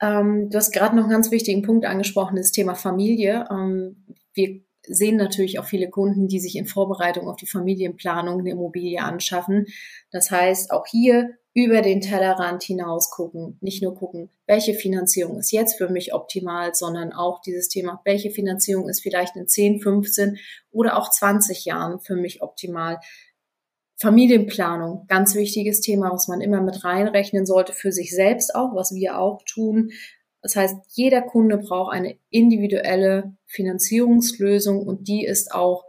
Ähm, 0.00 0.50
du 0.50 0.56
hast 0.56 0.72
gerade 0.72 0.96
noch 0.96 1.04
einen 1.04 1.12
ganz 1.12 1.30
wichtigen 1.30 1.62
Punkt 1.62 1.84
angesprochen, 1.84 2.36
das 2.36 2.52
Thema 2.52 2.74
Familie. 2.74 3.46
Ähm, 3.50 4.04
wir 4.34 4.60
sehen 4.86 5.16
natürlich 5.16 5.58
auch 5.58 5.64
viele 5.64 5.90
Kunden, 5.90 6.28
die 6.28 6.40
sich 6.40 6.56
in 6.56 6.66
Vorbereitung 6.66 7.28
auf 7.28 7.36
die 7.36 7.46
Familienplanung 7.46 8.40
eine 8.40 8.50
Immobilie 8.50 9.00
anschaffen. 9.02 9.66
Das 10.10 10.30
heißt, 10.30 10.70
auch 10.70 10.86
hier 10.86 11.36
über 11.54 11.80
den 11.80 12.02
Tellerrand 12.02 12.62
hinaus 12.62 13.10
gucken, 13.10 13.56
nicht 13.62 13.82
nur 13.82 13.94
gucken, 13.94 14.28
welche 14.46 14.74
Finanzierung 14.74 15.38
ist 15.38 15.52
jetzt 15.52 15.78
für 15.78 15.88
mich 15.88 16.12
optimal, 16.12 16.74
sondern 16.74 17.14
auch 17.14 17.40
dieses 17.40 17.68
Thema, 17.68 18.00
welche 18.04 18.30
Finanzierung 18.30 18.90
ist 18.90 19.00
vielleicht 19.00 19.36
in 19.36 19.48
10, 19.48 19.80
15 19.80 20.38
oder 20.70 20.98
auch 20.98 21.10
20 21.10 21.64
Jahren 21.64 21.98
für 21.98 22.14
mich 22.14 22.42
optimal. 22.42 23.00
Familienplanung, 23.98 25.06
ganz 25.08 25.34
wichtiges 25.34 25.80
Thema, 25.80 26.12
was 26.12 26.28
man 26.28 26.40
immer 26.40 26.60
mit 26.60 26.84
reinrechnen 26.84 27.46
sollte, 27.46 27.72
für 27.72 27.92
sich 27.92 28.14
selbst 28.14 28.54
auch, 28.54 28.74
was 28.74 28.94
wir 28.94 29.18
auch 29.18 29.42
tun. 29.46 29.90
Das 30.42 30.54
heißt, 30.54 30.76
jeder 30.90 31.22
Kunde 31.22 31.56
braucht 31.56 31.94
eine 31.94 32.18
individuelle 32.28 33.36
Finanzierungslösung 33.46 34.86
und 34.86 35.08
die 35.08 35.24
ist 35.24 35.52
auch 35.52 35.84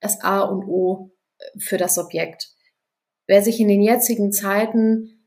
das 0.00 0.20
A 0.20 0.40
und 0.42 0.64
O 0.68 1.10
äh, 1.38 1.58
für 1.58 1.78
das 1.78 1.98
Objekt. 1.98 2.50
Wer 3.26 3.42
sich 3.42 3.58
in 3.58 3.68
den 3.68 3.82
jetzigen 3.82 4.32
Zeiten, 4.32 5.26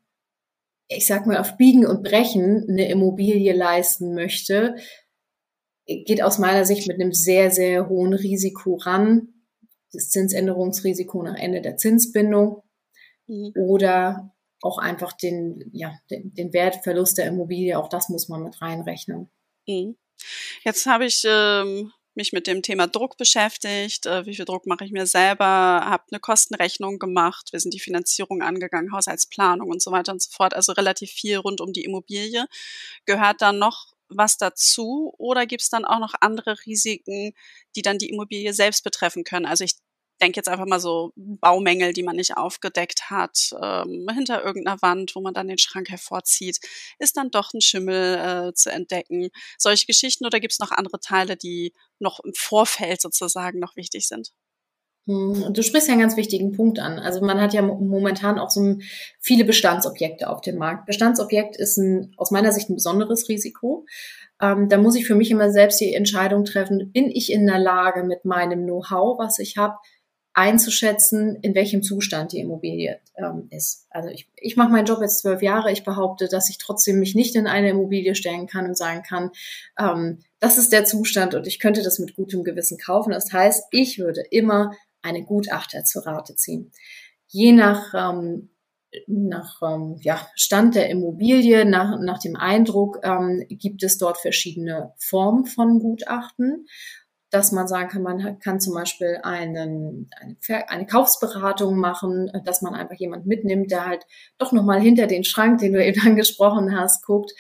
ich 0.87 1.07
sag 1.07 1.25
mal, 1.25 1.37
auf 1.37 1.57
Biegen 1.57 1.85
und 1.85 2.03
Brechen 2.03 2.67
eine 2.69 2.89
Immobilie 2.89 3.53
leisten 3.53 4.13
möchte, 4.13 4.75
geht 5.85 6.21
aus 6.21 6.37
meiner 6.37 6.65
Sicht 6.65 6.87
mit 6.87 7.01
einem 7.01 7.11
sehr, 7.11 7.49
sehr 7.49 7.89
hohen 7.89 8.13
Risiko 8.13 8.75
ran, 8.75 9.32
das 9.93 10.09
Zinsänderungsrisiko 10.09 11.23
nach 11.23 11.35
Ende 11.35 11.61
der 11.61 11.77
Zinsbindung 11.77 12.63
mhm. 13.27 13.53
oder 13.55 14.33
auch 14.61 14.77
einfach 14.77 15.13
den, 15.13 15.69
ja, 15.73 15.99
den, 16.09 16.33
den 16.33 16.53
Wertverlust 16.53 17.17
der 17.17 17.27
Immobilie, 17.27 17.77
auch 17.77 17.89
das 17.89 18.09
muss 18.09 18.29
man 18.29 18.43
mit 18.43 18.61
reinrechnen. 18.61 19.29
Mhm. 19.67 19.97
Jetzt 20.63 20.85
habe 20.85 21.05
ich 21.05 21.23
ähm, 21.27 21.91
mich 22.15 22.31
mit 22.33 22.47
dem 22.47 22.61
Thema 22.61 22.87
Druck 22.87 23.17
beschäftigt. 23.17 24.05
Äh, 24.05 24.25
wie 24.25 24.35
viel 24.35 24.45
Druck 24.45 24.65
mache 24.65 24.85
ich 24.85 24.91
mir 24.91 25.05
selber? 25.05 25.45
Habe 25.45 26.03
eine 26.11 26.19
Kostenrechnung 26.19 26.99
gemacht. 26.99 27.51
Wir 27.51 27.59
sind 27.59 27.73
die 27.73 27.79
Finanzierung 27.79 28.41
angegangen, 28.41 28.93
Haushaltsplanung 28.93 29.69
und 29.69 29.81
so 29.81 29.91
weiter 29.91 30.11
und 30.11 30.21
so 30.21 30.31
fort. 30.31 30.53
Also 30.53 30.73
relativ 30.73 31.11
viel 31.11 31.37
rund 31.37 31.61
um 31.61 31.73
die 31.73 31.83
Immobilie. 31.83 32.45
Gehört 33.05 33.41
dann 33.41 33.59
noch 33.59 33.93
was 34.09 34.37
dazu 34.37 35.13
oder 35.17 35.45
gibt 35.45 35.63
es 35.63 35.69
dann 35.69 35.85
auch 35.85 35.99
noch 35.99 36.13
andere 36.19 36.55
Risiken, 36.65 37.33
die 37.75 37.81
dann 37.81 37.97
die 37.97 38.09
Immobilie 38.09 38.53
selbst 38.53 38.83
betreffen 38.83 39.23
können? 39.23 39.45
Also 39.45 39.63
ich 39.63 39.75
denke 40.21 40.37
jetzt 40.37 40.49
einfach 40.49 40.65
mal 40.65 40.79
so 40.79 41.11
Baumängel, 41.15 41.93
die 41.93 42.03
man 42.03 42.15
nicht 42.15 42.37
aufgedeckt 42.37 43.09
hat, 43.09 43.51
ähm, 43.61 44.07
hinter 44.13 44.43
irgendeiner 44.43 44.81
Wand, 44.81 45.15
wo 45.15 45.21
man 45.21 45.33
dann 45.33 45.47
den 45.47 45.57
Schrank 45.57 45.89
hervorzieht, 45.89 46.59
ist 46.99 47.17
dann 47.17 47.31
doch 47.31 47.53
ein 47.53 47.61
Schimmel 47.61 48.49
äh, 48.49 48.53
zu 48.53 48.71
entdecken. 48.71 49.29
Solche 49.57 49.85
Geschichten 49.85 50.25
oder 50.25 50.39
gibt 50.39 50.53
es 50.53 50.59
noch 50.59 50.71
andere 50.71 50.99
Teile, 50.99 51.35
die 51.35 51.73
noch 51.99 52.19
im 52.19 52.33
Vorfeld 52.35 53.01
sozusagen 53.01 53.59
noch 53.59 53.75
wichtig 53.75 54.07
sind? 54.07 54.31
Hm, 55.05 55.53
du 55.53 55.63
sprichst 55.63 55.89
ja 55.89 55.93
einen 55.93 56.01
ganz 56.01 56.15
wichtigen 56.15 56.53
Punkt 56.53 56.79
an. 56.79 56.97
Also 56.97 57.19
man 57.21 57.41
hat 57.41 57.53
ja 57.53 57.61
momentan 57.61 58.39
auch 58.39 58.49
so 58.49 58.77
viele 59.19 59.43
Bestandsobjekte 59.43 60.29
auf 60.29 60.39
dem 60.41 60.57
Markt. 60.57 60.85
Bestandsobjekt 60.85 61.57
ist 61.57 61.77
ein, 61.77 62.13
aus 62.15 62.31
meiner 62.31 62.53
Sicht 62.53 62.69
ein 62.69 62.75
besonderes 62.75 63.27
Risiko. 63.27 63.85
Ähm, 64.41 64.69
da 64.69 64.77
muss 64.77 64.95
ich 64.95 65.05
für 65.05 65.15
mich 65.15 65.29
immer 65.29 65.51
selbst 65.51 65.81
die 65.81 65.93
Entscheidung 65.93 66.45
treffen, 66.45 66.91
bin 66.93 67.11
ich 67.11 67.31
in 67.31 67.45
der 67.47 67.59
Lage 67.59 68.03
mit 68.03 68.23
meinem 68.23 68.63
Know-how, 68.63 69.19
was 69.19 69.39
ich 69.39 69.57
habe, 69.57 69.75
einzuschätzen, 70.33 71.37
in 71.41 71.53
welchem 71.53 71.83
Zustand 71.83 72.31
die 72.31 72.39
Immobilie 72.39 72.99
ähm, 73.15 73.47
ist. 73.51 73.85
Also 73.91 74.09
ich, 74.09 74.27
ich 74.35 74.55
mache 74.55 74.71
meinen 74.71 74.85
Job 74.85 74.99
jetzt 75.01 75.19
zwölf 75.19 75.41
Jahre. 75.43 75.71
Ich 75.71 75.83
behaupte, 75.83 76.27
dass 76.27 76.49
ich 76.49 76.57
trotzdem 76.57 76.99
mich 76.99 77.13
nicht 77.13 77.35
in 77.35 77.45
eine 77.45 77.69
Immobilie 77.69 78.15
stellen 78.15 78.47
kann 78.47 78.65
und 78.65 78.77
sagen 78.77 79.03
kann, 79.03 79.31
ähm, 79.77 80.19
das 80.39 80.57
ist 80.57 80.73
der 80.73 80.85
Zustand 80.85 81.35
und 81.35 81.45
ich 81.45 81.59
könnte 81.59 81.83
das 81.83 81.99
mit 81.99 82.15
gutem 82.15 82.43
Gewissen 82.43 82.77
kaufen. 82.79 83.11
Das 83.11 83.31
heißt, 83.31 83.67
ich 83.71 83.99
würde 83.99 84.21
immer 84.31 84.75
eine 85.03 85.23
Gutachter 85.23 85.83
zur 85.83 86.05
Rate 86.07 86.35
ziehen. 86.35 86.71
Je 87.27 87.51
nach, 87.51 87.93
ähm, 87.93 88.49
nach 89.07 89.61
ähm, 89.61 89.97
ja, 90.01 90.27
Stand 90.35 90.75
der 90.75 90.89
Immobilie, 90.89 91.65
nach, 91.65 91.99
nach 91.99 92.19
dem 92.19 92.35
Eindruck, 92.35 92.99
ähm, 93.03 93.45
gibt 93.49 93.83
es 93.83 93.97
dort 93.97 94.17
verschiedene 94.17 94.93
Formen 94.97 95.45
von 95.45 95.79
Gutachten. 95.79 96.67
Dass 97.33 97.51
man 97.51 97.67
sagen 97.67 97.89
kann, 97.89 98.03
man 98.03 98.37
kann 98.37 98.59
zum 98.59 98.75
Beispiel 98.75 99.19
einen, 99.23 100.07
eine, 100.21 100.69
eine 100.69 100.85
Kaufsberatung 100.85 101.75
machen, 101.77 102.31
dass 102.45 102.61
man 102.61 102.75
einfach 102.75 102.95
jemand 102.95 103.25
mitnimmt, 103.25 103.71
der 103.71 103.87
halt 103.87 104.05
doch 104.37 104.51
nochmal 104.51 104.79
hinter 104.79 105.07
den 105.07 105.23
Schrank, 105.23 105.59
den 105.59 105.73
du 105.73 105.83
eben 105.83 105.99
angesprochen 106.05 106.77
hast, 106.79 107.03
guckt. 107.03 107.31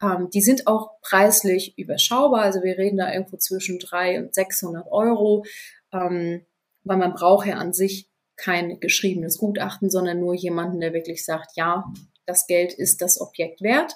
Ähm, 0.00 0.30
die 0.32 0.40
sind 0.40 0.66
auch 0.66 0.92
preislich 1.02 1.76
überschaubar. 1.76 2.40
Also 2.40 2.62
wir 2.62 2.78
reden 2.78 2.96
da 2.96 3.12
irgendwo 3.12 3.36
zwischen 3.36 3.78
drei 3.78 4.22
und 4.22 4.34
600 4.34 4.90
Euro, 4.90 5.44
ähm, 5.92 6.46
weil 6.84 6.96
man 6.96 7.12
braucht 7.12 7.46
ja 7.46 7.56
an 7.56 7.74
sich 7.74 8.08
kein 8.36 8.80
geschriebenes 8.80 9.36
Gutachten, 9.36 9.90
sondern 9.90 10.18
nur 10.18 10.34
jemanden, 10.34 10.80
der 10.80 10.94
wirklich 10.94 11.26
sagt, 11.26 11.56
ja, 11.56 11.84
das 12.24 12.46
Geld 12.46 12.72
ist 12.72 13.02
das 13.02 13.20
Objekt 13.20 13.60
wert. 13.60 13.92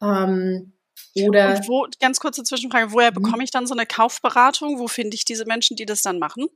Ähm, 0.00 0.72
oder 1.16 1.56
Und 1.56 1.68
wo, 1.68 1.86
ganz 2.00 2.20
kurze 2.20 2.42
Zwischenfrage, 2.42 2.92
woher 2.92 3.10
mhm. 3.10 3.22
bekomme 3.22 3.44
ich 3.44 3.50
dann 3.50 3.66
so 3.66 3.74
eine 3.74 3.86
Kaufberatung? 3.86 4.78
Wo 4.78 4.88
finde 4.88 5.14
ich 5.14 5.24
diese 5.24 5.44
Menschen, 5.44 5.76
die 5.76 5.86
das 5.86 6.02
dann 6.02 6.18
machen? 6.18 6.48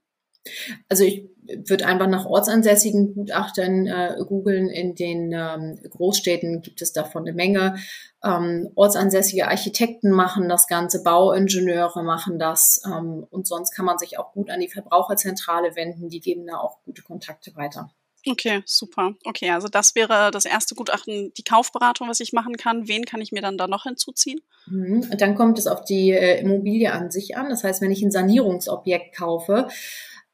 Also 0.90 1.04
ich 1.04 1.24
würde 1.46 1.86
einfach 1.86 2.06
nach 2.06 2.26
ortsansässigen 2.26 3.14
Gutachtern 3.14 3.86
äh, 3.86 4.16
googeln. 4.26 4.68
In 4.68 4.94
den 4.94 5.32
ähm, 5.32 5.78
Großstädten 5.88 6.60
gibt 6.60 6.82
es 6.82 6.92
davon 6.92 7.22
eine 7.22 7.32
Menge. 7.32 7.76
Ähm, 8.22 8.70
ortsansässige 8.74 9.48
Architekten 9.48 10.10
machen 10.10 10.48
das 10.48 10.66
Ganze, 10.66 11.02
Bauingenieure 11.02 12.02
machen 12.02 12.38
das 12.38 12.82
ähm, 12.86 13.26
und 13.30 13.46
sonst 13.46 13.72
kann 13.72 13.86
man 13.86 13.98
sich 13.98 14.18
auch 14.18 14.32
gut 14.32 14.50
an 14.50 14.60
die 14.60 14.68
Verbraucherzentrale 14.68 15.76
wenden. 15.76 16.10
Die 16.10 16.20
geben 16.20 16.46
da 16.46 16.58
auch 16.58 16.82
gute 16.84 17.02
Kontakte 17.02 17.54
weiter. 17.56 17.90
Okay, 18.26 18.62
super. 18.64 19.14
Okay, 19.24 19.50
also 19.50 19.68
das 19.68 19.94
wäre 19.94 20.30
das 20.30 20.44
erste 20.44 20.74
Gutachten, 20.74 21.32
die 21.36 21.42
Kaufberatung, 21.42 22.08
was 22.08 22.20
ich 22.20 22.32
machen 22.32 22.56
kann. 22.56 22.88
Wen 22.88 23.04
kann 23.04 23.20
ich 23.20 23.32
mir 23.32 23.42
dann 23.42 23.58
da 23.58 23.66
noch 23.66 23.84
hinzuziehen? 23.84 24.40
Mhm. 24.66 25.10
Dann 25.18 25.34
kommt 25.34 25.58
es 25.58 25.66
auf 25.66 25.84
die 25.84 26.10
äh, 26.10 26.40
Immobilie 26.40 26.92
an 26.92 27.10
sich 27.10 27.36
an. 27.36 27.50
Das 27.50 27.64
heißt, 27.64 27.82
wenn 27.82 27.90
ich 27.90 28.02
ein 28.02 28.10
Sanierungsobjekt 28.10 29.14
kaufe, 29.14 29.68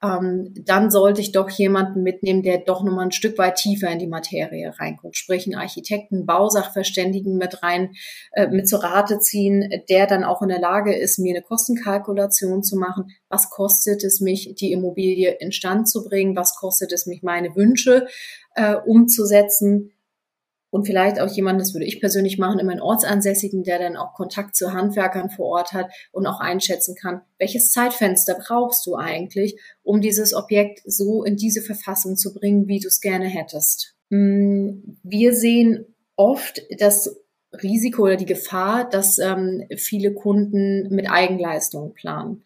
ähm, 0.03 0.55
dann 0.65 0.91
sollte 0.91 1.21
ich 1.21 1.33
doch 1.33 1.51
jemanden 1.51 2.03
mitnehmen, 2.03 2.43
der 2.43 2.59
doch 2.59 2.83
nochmal 2.83 3.07
ein 3.07 3.13
Stück 3.13 3.37
weit 3.39 3.57
tiefer 3.57 3.91
in 3.91 3.99
die 3.99 4.07
Materie 4.07 4.73
reinguckt. 4.79 5.17
Sprich, 5.17 5.47
einen 5.47 5.61
Architekten, 5.61 6.27
Bausachverständigen 6.27 7.37
mit 7.37 7.63
rein, 7.63 7.93
äh, 8.33 8.49
mit 8.49 8.69
zur 8.69 8.83
Rate 8.83 9.19
ziehen, 9.19 9.69
der 9.91 10.07
dann 10.07 10.25
auch 10.25 10.41
in 10.43 10.49
der 10.49 10.61
Lage 10.61 10.95
ist, 10.97 11.19
mir 11.19 11.35
eine 11.35 11.43
Kostenkalkulation 11.43 12.63
zu 12.63 12.77
machen. 12.77 13.09
Was 13.29 13.51
kostet 13.51 14.03
es 14.03 14.21
mich, 14.21 14.55
die 14.59 14.73
Immobilie 14.73 15.37
instand 15.39 15.89
zu 15.89 16.03
bringen? 16.05 16.37
Was 16.37 16.55
kostet 16.55 16.93
es 16.93 17.07
mich, 17.07 17.23
meine 17.23 17.55
Wünsche 17.55 18.07
äh, 18.55 18.77
umzusetzen? 18.77 19.93
Und 20.71 20.87
vielleicht 20.87 21.21
auch 21.21 21.29
jemand, 21.29 21.61
das 21.61 21.75
würde 21.75 21.87
ich 21.87 22.01
persönlich 22.01 22.39
machen, 22.39 22.61
immer 22.61 22.73
einen 22.73 22.81
Ortsansässigen, 22.81 23.65
der 23.65 23.79
dann 23.79 23.97
auch 23.97 24.15
Kontakt 24.15 24.55
zu 24.55 24.73
Handwerkern 24.73 25.31
vor 25.31 25.47
Ort 25.47 25.73
hat 25.73 25.91
und 26.13 26.27
auch 26.27 26.41
einschätzen 26.41 26.95
kann, 26.95 27.23
welches 27.39 27.73
Zeitfenster 27.73 28.39
brauchst 28.39 28.87
du 28.87 28.95
eigentlich, 28.95 29.61
um 29.83 30.01
dieses 30.01 30.33
Objekt 30.33 30.81
so 30.85 31.25
in 31.25 31.37
diese 31.37 31.61
Verfassung 31.61 32.17
zu 32.17 32.33
bringen, 32.33 32.69
wie 32.69 32.79
du 32.79 32.89
es 32.89 33.01
gerne 33.01 33.27
hättest. 33.27 33.97
Mm, 34.11 34.97
wir 35.03 35.35
sehen 35.35 35.87
oft 36.17 36.63
das 36.79 37.17
Risiko 37.63 38.05
oder 38.05 38.17
die 38.17 38.27
Gefahr, 38.27 38.89
dass 38.89 39.19
ähm, 39.19 39.65
viele 39.77 40.15
Kunden 40.15 40.95
mit 40.95 41.11
Eigenleistungen 41.11 41.95
planen. 41.95 42.45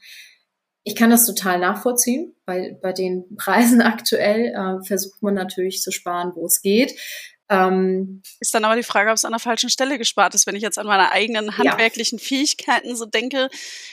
Ich 0.82 0.96
kann 0.96 1.10
das 1.10 1.26
total 1.26 1.58
nachvollziehen, 1.58 2.34
weil 2.46 2.78
bei 2.80 2.92
den 2.92 3.24
Preisen 3.36 3.82
aktuell 3.82 4.54
äh, 4.54 4.84
versucht 4.84 5.22
man 5.22 5.34
natürlich 5.34 5.82
zu 5.82 5.90
sparen, 5.90 6.32
wo 6.34 6.46
es 6.46 6.62
geht. 6.62 6.94
Ähm, 7.50 8.22
ist 8.40 8.54
dann 8.54 8.64
aber 8.64 8.76
die 8.76 8.82
Frage, 8.82 9.10
ob 9.10 9.16
es 9.16 9.24
an 9.24 9.32
der 9.32 9.40
falschen 9.40 9.68
Stelle 9.68 9.98
gespart 9.98 10.34
ist. 10.34 10.46
Wenn 10.46 10.56
ich 10.56 10.62
jetzt 10.62 10.78
an 10.78 10.86
meine 10.86 11.12
eigenen 11.12 11.58
handwerklichen 11.58 12.18
ja. 12.18 12.24
Fähigkeiten 12.24 12.96
so 12.96 13.04
denke, 13.04 13.48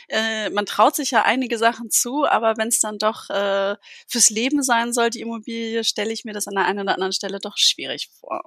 äh, 0.08 0.50
man 0.52 0.66
traut 0.66 0.96
sich 0.96 1.12
ja 1.12 1.24
einige 1.24 1.58
Sachen 1.58 1.90
zu, 1.90 2.26
aber 2.26 2.58
wenn 2.58 2.70
es 2.70 2.80
dann 2.80 2.98
doch 2.98 3.30
äh, 3.30 3.76
fürs 4.08 4.30
Leben 4.30 4.64
sein 4.64 4.94
soll, 4.94 5.10
die 5.10 5.22
Immobilie, 5.22 5.84
stelle 5.84 6.14
ich 6.14 6.24
mir 6.24 6.34
das 6.34 6.48
an 6.48 6.56
der 6.56 6.66
einen 6.66 6.80
oder 6.80 6.94
anderen 6.94 7.14
Stelle 7.14 7.40
doch 7.40 7.58
schwierig 7.58 8.10
vor. 8.20 8.42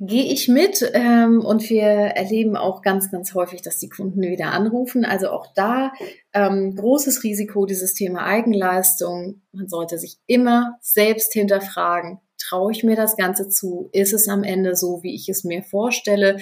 Gehe 0.00 0.24
ich 0.24 0.48
mit 0.48 0.90
ähm, 0.94 1.44
und 1.44 1.68
wir 1.68 1.84
erleben 1.84 2.56
auch 2.56 2.80
ganz, 2.80 3.10
ganz 3.10 3.34
häufig, 3.34 3.60
dass 3.60 3.78
die 3.78 3.90
Kunden 3.90 4.22
wieder 4.22 4.52
anrufen. 4.52 5.04
Also 5.04 5.28
auch 5.28 5.48
da 5.54 5.92
ähm, 6.32 6.74
großes 6.74 7.22
Risiko, 7.24 7.66
dieses 7.66 7.92
Thema 7.92 8.24
Eigenleistung. 8.24 9.42
Man 9.52 9.68
sollte 9.68 9.98
sich 9.98 10.16
immer 10.26 10.78
selbst 10.80 11.34
hinterfragen, 11.34 12.20
traue 12.50 12.72
ich 12.72 12.84
mir 12.84 12.96
das 12.96 13.16
Ganze 13.16 13.48
zu? 13.48 13.88
Ist 13.92 14.12
es 14.12 14.28
am 14.28 14.44
Ende 14.44 14.74
so, 14.76 15.02
wie 15.02 15.14
ich 15.14 15.28
es 15.28 15.44
mir 15.44 15.62
vorstelle? 15.62 16.38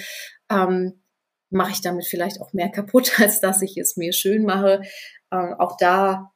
Ähm, 0.51 1.03
mache 1.49 1.71
ich 1.71 1.81
damit 1.81 2.05
vielleicht 2.05 2.41
auch 2.41 2.53
mehr 2.53 2.69
kaputt, 2.69 3.13
als 3.19 3.39
dass 3.39 3.61
ich 3.61 3.77
es 3.77 3.97
mir 3.97 4.13
schön 4.13 4.43
mache? 4.43 4.81
Ähm, 5.31 5.55
auch 5.57 5.77
da 5.77 6.31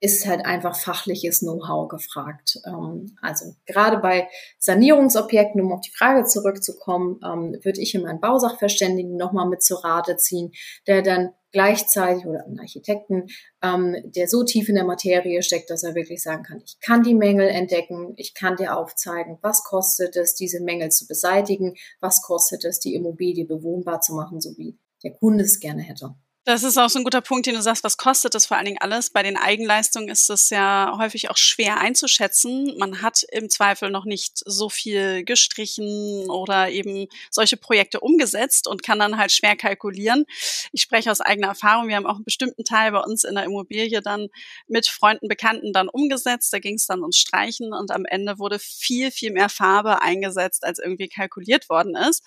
ist 0.00 0.26
halt 0.26 0.44
einfach 0.44 0.76
fachliches 0.76 1.40
Know-how 1.40 1.88
gefragt. 1.88 2.60
Ähm, 2.66 3.16
also 3.22 3.54
gerade 3.66 3.98
bei 3.98 4.28
Sanierungsobjekten, 4.58 5.60
um 5.60 5.72
auf 5.72 5.80
die 5.80 5.94
Frage 5.96 6.24
zurückzukommen, 6.24 7.20
ähm, 7.24 7.58
würde 7.62 7.80
ich 7.80 7.94
immer 7.94 8.08
einen 8.08 8.20
Bausachverständigen 8.20 9.16
nochmal 9.16 9.48
mit 9.48 9.62
zur 9.62 9.82
Rate 9.82 10.16
ziehen, 10.16 10.52
der 10.86 11.02
dann 11.02 11.30
gleichzeitig 11.52 12.26
oder 12.26 12.44
einen 12.44 12.60
Architekten, 12.60 13.28
ähm, 13.62 13.96
der 14.04 14.28
so 14.28 14.44
tief 14.44 14.68
in 14.68 14.74
der 14.74 14.84
Materie 14.84 15.42
steckt, 15.42 15.70
dass 15.70 15.84
er 15.84 15.94
wirklich 15.94 16.22
sagen 16.22 16.42
kann, 16.42 16.60
ich 16.62 16.78
kann 16.80 17.02
die 17.02 17.14
Mängel 17.14 17.48
entdecken, 17.48 18.12
ich 18.16 18.34
kann 18.34 18.56
dir 18.56 18.76
aufzeigen, 18.76 19.38
was 19.40 19.64
kostet 19.64 20.16
es, 20.16 20.34
diese 20.34 20.60
Mängel 20.62 20.90
zu 20.90 21.06
beseitigen, 21.06 21.74
was 22.00 22.20
kostet 22.20 22.66
es, 22.66 22.80
die 22.80 22.94
Immobilie 22.94 23.46
bewohnbar 23.46 24.02
zu 24.02 24.14
machen, 24.14 24.42
so 24.42 24.50
wie 24.58 24.78
der 25.02 25.12
Kunde 25.12 25.44
es 25.44 25.58
gerne 25.58 25.80
hätte. 25.80 26.14
Das 26.48 26.62
ist 26.62 26.78
auch 26.78 26.88
so 26.88 27.00
ein 27.00 27.04
guter 27.04 27.22
Punkt, 27.22 27.46
den 27.46 27.56
du 27.56 27.60
sagst, 27.60 27.82
was 27.82 27.96
kostet 27.96 28.32
das 28.36 28.46
vor 28.46 28.56
allen 28.56 28.66
Dingen 28.66 28.78
alles? 28.80 29.10
Bei 29.10 29.24
den 29.24 29.36
Eigenleistungen 29.36 30.08
ist 30.08 30.30
es 30.30 30.48
ja 30.50 30.94
häufig 30.96 31.28
auch 31.28 31.36
schwer 31.36 31.78
einzuschätzen. 31.78 32.72
Man 32.78 33.02
hat 33.02 33.24
im 33.32 33.50
Zweifel 33.50 33.90
noch 33.90 34.04
nicht 34.04 34.42
so 34.46 34.68
viel 34.68 35.24
gestrichen 35.24 36.30
oder 36.30 36.68
eben 36.70 37.08
solche 37.32 37.56
Projekte 37.56 37.98
umgesetzt 37.98 38.68
und 38.68 38.84
kann 38.84 39.00
dann 39.00 39.18
halt 39.18 39.32
schwer 39.32 39.56
kalkulieren. 39.56 40.24
Ich 40.70 40.82
spreche 40.82 41.10
aus 41.10 41.20
eigener 41.20 41.48
Erfahrung. 41.48 41.88
Wir 41.88 41.96
haben 41.96 42.06
auch 42.06 42.14
einen 42.14 42.24
bestimmten 42.24 42.62
Teil 42.62 42.92
bei 42.92 43.00
uns 43.00 43.24
in 43.24 43.34
der 43.34 43.42
Immobilie 43.42 44.00
dann 44.00 44.28
mit 44.68 44.86
Freunden, 44.86 45.26
Bekannten 45.26 45.72
dann 45.72 45.88
umgesetzt. 45.88 46.52
Da 46.52 46.60
ging 46.60 46.76
es 46.76 46.86
dann 46.86 47.00
ums 47.00 47.16
Streichen 47.16 47.72
und 47.72 47.90
am 47.90 48.04
Ende 48.04 48.38
wurde 48.38 48.60
viel, 48.60 49.10
viel 49.10 49.32
mehr 49.32 49.48
Farbe 49.48 50.00
eingesetzt, 50.00 50.62
als 50.62 50.78
irgendwie 50.78 51.08
kalkuliert 51.08 51.68
worden 51.68 51.96
ist. 51.96 52.22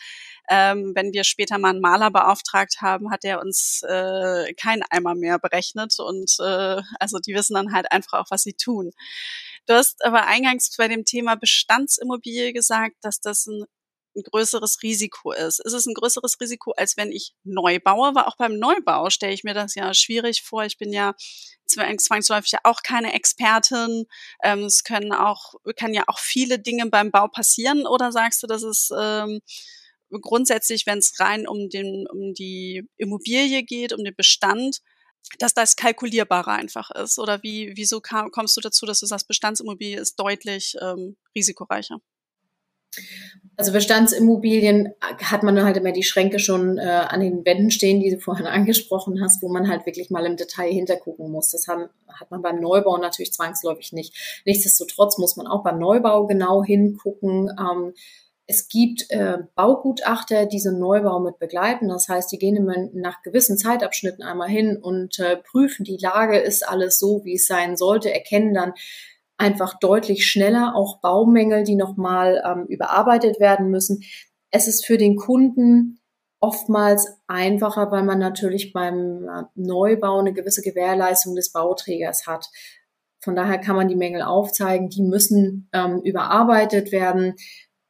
Ähm, 0.50 0.94
wenn 0.96 1.13
wir 1.13 1.24
später 1.24 1.58
mal 1.58 1.70
einen 1.70 1.82
Maler 1.82 2.12
beauftragt 2.12 2.77
haben, 2.82 3.12
hat 3.12 3.24
er 3.24 3.41
uns 3.41 3.82
äh, 3.88 4.53
kein 4.56 4.82
Eimer 4.89 5.15
mehr 5.15 5.39
berechnet 5.39 6.00
und 6.00 6.36
äh, 6.39 6.82
also 7.00 7.20
die 7.20 7.34
wissen 7.36 7.53
dann 7.53 7.74
halt 7.74 7.91
einfach 7.91 8.13
auch, 8.20 8.32
was 8.32 8.44
sie 8.44 8.53
tun. 8.53 8.91
Du 9.68 9.74
hast 9.74 10.03
aber 10.03 10.25
eingangs 10.25 10.75
bei 10.77 10.88
dem 10.88 11.06
Thema 11.06 11.36
Bestandsimmobilie 11.36 12.53
gesagt, 12.53 12.96
dass 13.01 13.20
das 13.22 13.46
ein 13.46 13.65
ein 14.15 14.24
größeres 14.24 14.82
Risiko 14.84 15.32
ist. 15.32 15.60
Ist 15.60 15.74
es 15.74 15.86
ein 15.86 15.94
größeres 15.94 16.39
Risiko, 16.39 16.72
als 16.72 16.98
wenn 16.98 17.12
ich 17.12 17.34
neu 17.44 17.79
baue? 17.79 18.15
Weil 18.15 18.25
auch 18.25 18.38
beim 18.38 18.58
Neubau 18.58 19.10
stelle 19.10 19.34
ich 19.34 19.44
mir 19.44 19.53
das 19.53 19.75
ja 19.75 19.94
schwierig 19.94 20.44
vor. 20.44 20.63
Ich 20.65 20.77
bin 20.77 20.91
ja 20.94 21.13
zwangsläufig 21.68 22.53
auch 22.63 22.82
keine 22.84 23.13
Expertin. 23.13 24.06
Ähm, 24.44 24.65
es 24.65 24.84
können 24.84 25.13
auch, 25.13 25.56
kann 25.75 25.94
ja 25.94 26.03
auch 26.08 26.20
viele 26.20 26.60
Dinge 26.60 26.88
beim 26.88 27.12
Bau 27.12 27.27
passieren. 27.27 27.86
Oder 27.86 28.12
sagst 28.12 28.44
du, 28.44 28.48
dass 28.48 28.63
es 28.63 28.89
ähm, 28.98 29.41
grundsätzlich, 30.10 30.86
wenn 30.86 31.00
es 31.00 31.20
rein 31.20 31.48
um 31.48 31.70
den, 31.70 32.08
um 32.12 32.34
die 32.34 32.88
Immobilie 32.98 33.63
geht, 33.63 33.94
um 33.94 34.04
den 34.04 34.16
Bestand, 34.16 34.80
dass 35.38 35.54
das 35.54 35.75
kalkulierbarer 35.75 36.54
einfach 36.54 36.89
ist? 36.92 37.20
Oder 37.20 37.44
wie, 37.44 37.74
wieso 37.75 38.01
kam, 38.01 38.32
kommst 38.32 38.58
du 38.58 38.62
dazu, 38.62 38.86
dass 38.86 39.00
du 39.00 39.06
sagst, 39.06 39.28
Bestandsimmobilie 39.28 40.00
ist 40.00 40.20
deutlich 40.20 40.75
ähm, 40.82 41.18
risikoreicher? 41.36 42.00
Also 43.56 43.72
Bestandsimmobilien 43.74 44.94
hat 45.01 45.44
man 45.44 45.62
halt 45.63 45.78
immer 45.78 45.92
die 45.92 46.04
Schränke 46.04 46.39
schon 46.39 46.78
äh, 46.78 46.82
an 46.82 47.20
den 47.20 47.46
Wänden 47.46 47.72
stehen, 47.72 48.00
die 48.00 48.10
du 48.10 48.20
vorhin 48.20 48.48
angesprochen 48.48 49.22
hast, 49.22 49.42
wo 49.42 49.50
man 49.50 49.70
halt 49.70 49.86
wirklich 49.86 50.10
mal 50.10 50.25
im 50.25 50.38
Detail 50.38 50.72
hintergucken 50.72 51.30
muss. 51.30 51.51
Das 51.51 51.68
haben, 51.68 51.89
hat 52.08 52.32
man 52.32 52.42
beim 52.42 52.60
Neubau 52.60 52.98
natürlich 52.98 53.34
zwangsläufig 53.34 53.92
nicht. 53.92 54.42
Nichtsdestotrotz 54.46 55.18
muss 55.18 55.36
man 55.36 55.46
auch 55.46 55.63
beim 55.63 55.78
Neubau 55.78 56.25
genau 56.25 56.63
hingucken. 56.63 57.51
Ähm, 57.60 57.94
es 58.50 58.68
gibt 58.68 59.12
äh, 59.12 59.38
Baugutachter, 59.53 60.48
die 60.48 60.60
so 60.60 60.70
einen 60.70 60.79
Neubau 60.79 61.20
mit 61.20 61.38
begleiten. 61.38 61.88
Das 61.88 62.10
heißt, 62.10 62.32
die 62.32 62.39
gehen 62.39 62.56
immer 62.56 62.74
nach 62.94 63.22
gewissen 63.22 63.60
Zeitabschnitten 63.60 64.24
einmal 64.24 64.50
hin 64.50 64.75
und 64.75 65.20
äh, 65.20 65.38
prüfen 65.38 65.84
die 65.84 66.00
Lage, 66.01 66.39
ist 66.39 66.68
alles 66.68 66.98
so, 66.98 67.22
wie 67.24 67.36
es 67.36 67.46
sein 67.46 67.77
sollte, 67.77 68.12
erkennen 68.12 68.56
dann 68.56 68.74
einfach 69.38 69.77
deutlich 69.77 70.25
schneller 70.25 70.74
auch 70.75 71.00
Baumängel, 71.00 71.63
die 71.63 71.75
nochmal 71.75 72.41
ähm, 72.44 72.65
überarbeitet 72.65 73.39
werden 73.39 73.70
müssen. 73.70 74.01
Es 74.50 74.68
ist 74.68 74.84
für 74.84 74.98
den 74.98 75.15
Kunden 75.15 76.00
oftmals 76.39 77.20
einfacher, 77.27 77.91
weil 77.91 78.03
man 78.03 78.18
natürlich 78.18 78.74
beim 78.74 79.27
äh, 79.27 79.44
Neubau 79.53 80.18
eine 80.18 80.34
gewisse 80.34 80.63
Gewährleistung 80.63 81.36
des 81.36 81.51
Bauträgers 81.51 82.25
hat. 82.25 82.50
Von 83.20 83.36
daher 83.36 83.60
kann 83.60 83.75
man 83.75 83.89
die 83.89 83.96
Mängel 83.96 84.24
aufzeigen, 84.24 84.89
die 84.89 85.03
müssen 85.03 85.70
ähm, 85.72 86.01
überarbeitet 86.03 86.91
werden. 86.91 87.36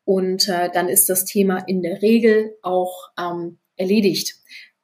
Und 0.09 0.49
äh, 0.49 0.71
dann 0.73 0.89
ist 0.89 1.07
das 1.07 1.23
Thema 1.23 1.59
in 1.67 1.83
der 1.83 2.01
Regel 2.01 2.57
auch 2.63 3.11
ähm, 3.15 3.59
erledigt. 3.75 4.37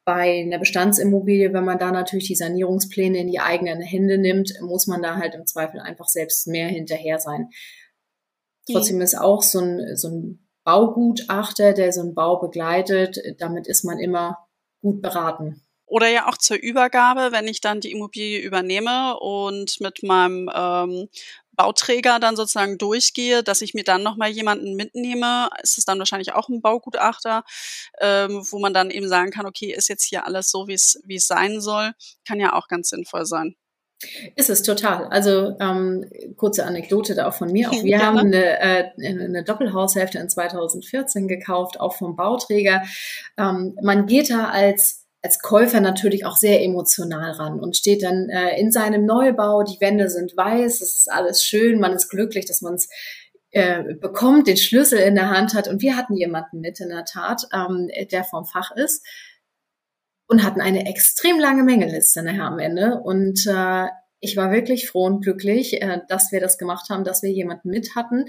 Bei 0.04 0.42
einer 0.42 0.60
Bestandsimmobilie, 0.60 1.52
wenn 1.52 1.64
man 1.64 1.80
da 1.80 1.90
natürlich 1.90 2.28
die 2.28 2.36
Sanierungspläne 2.36 3.18
in 3.18 3.26
die 3.26 3.40
eigenen 3.40 3.80
Hände 3.80 4.18
nimmt, 4.18 4.52
muss 4.60 4.86
man 4.86 5.02
da 5.02 5.16
halt 5.16 5.34
im 5.34 5.44
Zweifel 5.44 5.80
einfach 5.80 6.06
selbst 6.06 6.46
mehr 6.46 6.68
hinterher 6.68 7.18
sein. 7.18 7.48
Trotzdem 8.70 9.00
ist 9.00 9.18
auch 9.18 9.42
so 9.42 9.58
ein, 9.58 9.96
so 9.96 10.10
ein 10.10 10.46
Baugutachter, 10.62 11.72
der 11.72 11.90
so 11.90 12.02
einen 12.02 12.14
Bau 12.14 12.38
begleitet, 12.38 13.18
damit 13.38 13.66
ist 13.66 13.82
man 13.82 13.98
immer 13.98 14.46
gut 14.80 15.02
beraten. 15.02 15.60
Oder 15.86 16.08
ja 16.08 16.28
auch 16.28 16.36
zur 16.36 16.56
Übergabe, 16.56 17.30
wenn 17.30 17.46
ich 17.46 17.60
dann 17.60 17.80
die 17.80 17.92
Immobilie 17.92 18.40
übernehme 18.40 19.18
und 19.18 19.80
mit 19.80 20.02
meinem 20.02 20.50
ähm, 20.52 21.08
Bauträger 21.56 22.18
dann 22.20 22.36
sozusagen 22.36 22.78
durchgehe, 22.78 23.42
dass 23.42 23.62
ich 23.62 23.74
mir 23.74 23.84
dann 23.84 24.02
nochmal 24.02 24.30
jemanden 24.30 24.74
mitnehme, 24.74 25.48
ist 25.62 25.78
es 25.78 25.84
dann 25.84 25.98
wahrscheinlich 25.98 26.32
auch 26.34 26.48
ein 26.48 26.60
Baugutachter, 26.60 27.44
ähm, 28.00 28.46
wo 28.50 28.58
man 28.58 28.74
dann 28.74 28.90
eben 28.90 29.08
sagen 29.08 29.30
kann, 29.30 29.46
okay, 29.46 29.72
ist 29.72 29.88
jetzt 29.88 30.04
hier 30.04 30.26
alles 30.26 30.50
so, 30.50 30.68
wie 30.68 30.74
es 30.74 31.00
wie 31.04 31.16
es 31.16 31.26
sein 31.26 31.60
soll, 31.60 31.92
kann 32.26 32.40
ja 32.40 32.54
auch 32.54 32.68
ganz 32.68 32.90
sinnvoll 32.90 33.26
sein. 33.26 33.56
Ist 34.34 34.50
es 34.50 34.62
total. 34.62 35.06
Also 35.06 35.56
ähm, 35.58 36.04
kurze 36.36 36.66
Anekdote 36.66 37.14
da 37.14 37.28
auch 37.28 37.34
von 37.34 37.50
mir. 37.50 37.70
Auch 37.70 37.72
wir 37.82 38.04
haben 38.04 38.18
eine, 38.18 38.60
äh, 38.60 38.90
eine 38.98 39.42
Doppelhaushälfte 39.42 40.18
in 40.18 40.28
2014 40.28 41.28
gekauft, 41.28 41.80
auch 41.80 41.94
vom 41.94 42.14
Bauträger. 42.14 42.82
Ähm, 43.38 43.76
man 43.82 44.06
geht 44.06 44.30
da 44.30 44.50
als 44.50 45.05
als 45.26 45.40
Käufer 45.40 45.80
natürlich 45.80 46.24
auch 46.24 46.36
sehr 46.36 46.62
emotional 46.62 47.32
ran 47.32 47.58
und 47.58 47.76
steht 47.76 48.04
dann 48.04 48.28
äh, 48.28 48.60
in 48.60 48.70
seinem 48.70 49.04
Neubau, 49.04 49.64
die 49.64 49.80
Wände 49.80 50.08
sind 50.08 50.36
weiß, 50.36 50.80
es 50.80 50.98
ist 50.98 51.10
alles 51.10 51.42
schön, 51.42 51.80
man 51.80 51.92
ist 51.92 52.08
glücklich, 52.08 52.46
dass 52.46 52.62
man 52.62 52.74
es 52.74 52.88
äh, 53.50 53.94
bekommt, 53.94 54.46
den 54.46 54.56
Schlüssel 54.56 55.00
in 55.00 55.16
der 55.16 55.28
Hand 55.30 55.54
hat. 55.54 55.66
Und 55.66 55.82
wir 55.82 55.96
hatten 55.96 56.14
jemanden 56.14 56.60
mit 56.60 56.78
in 56.78 56.90
der 56.90 57.04
Tat, 57.04 57.42
ähm, 57.52 57.90
der 58.12 58.22
vom 58.22 58.44
Fach 58.44 58.70
ist 58.76 59.04
und 60.28 60.44
hatten 60.44 60.60
eine 60.60 60.86
extrem 60.86 61.40
lange 61.40 61.64
Mengeliste 61.64 62.22
nachher 62.22 62.44
am 62.44 62.60
Ende. 62.60 63.00
Und 63.02 63.48
äh, 63.48 63.88
ich 64.20 64.36
war 64.36 64.52
wirklich 64.52 64.88
froh 64.88 65.06
und 65.06 65.22
glücklich, 65.22 65.82
äh, 65.82 66.02
dass 66.08 66.30
wir 66.30 66.38
das 66.38 66.56
gemacht 66.56 66.88
haben, 66.88 67.02
dass 67.02 67.24
wir 67.24 67.32
jemanden 67.32 67.70
mit 67.70 67.96
hatten, 67.96 68.26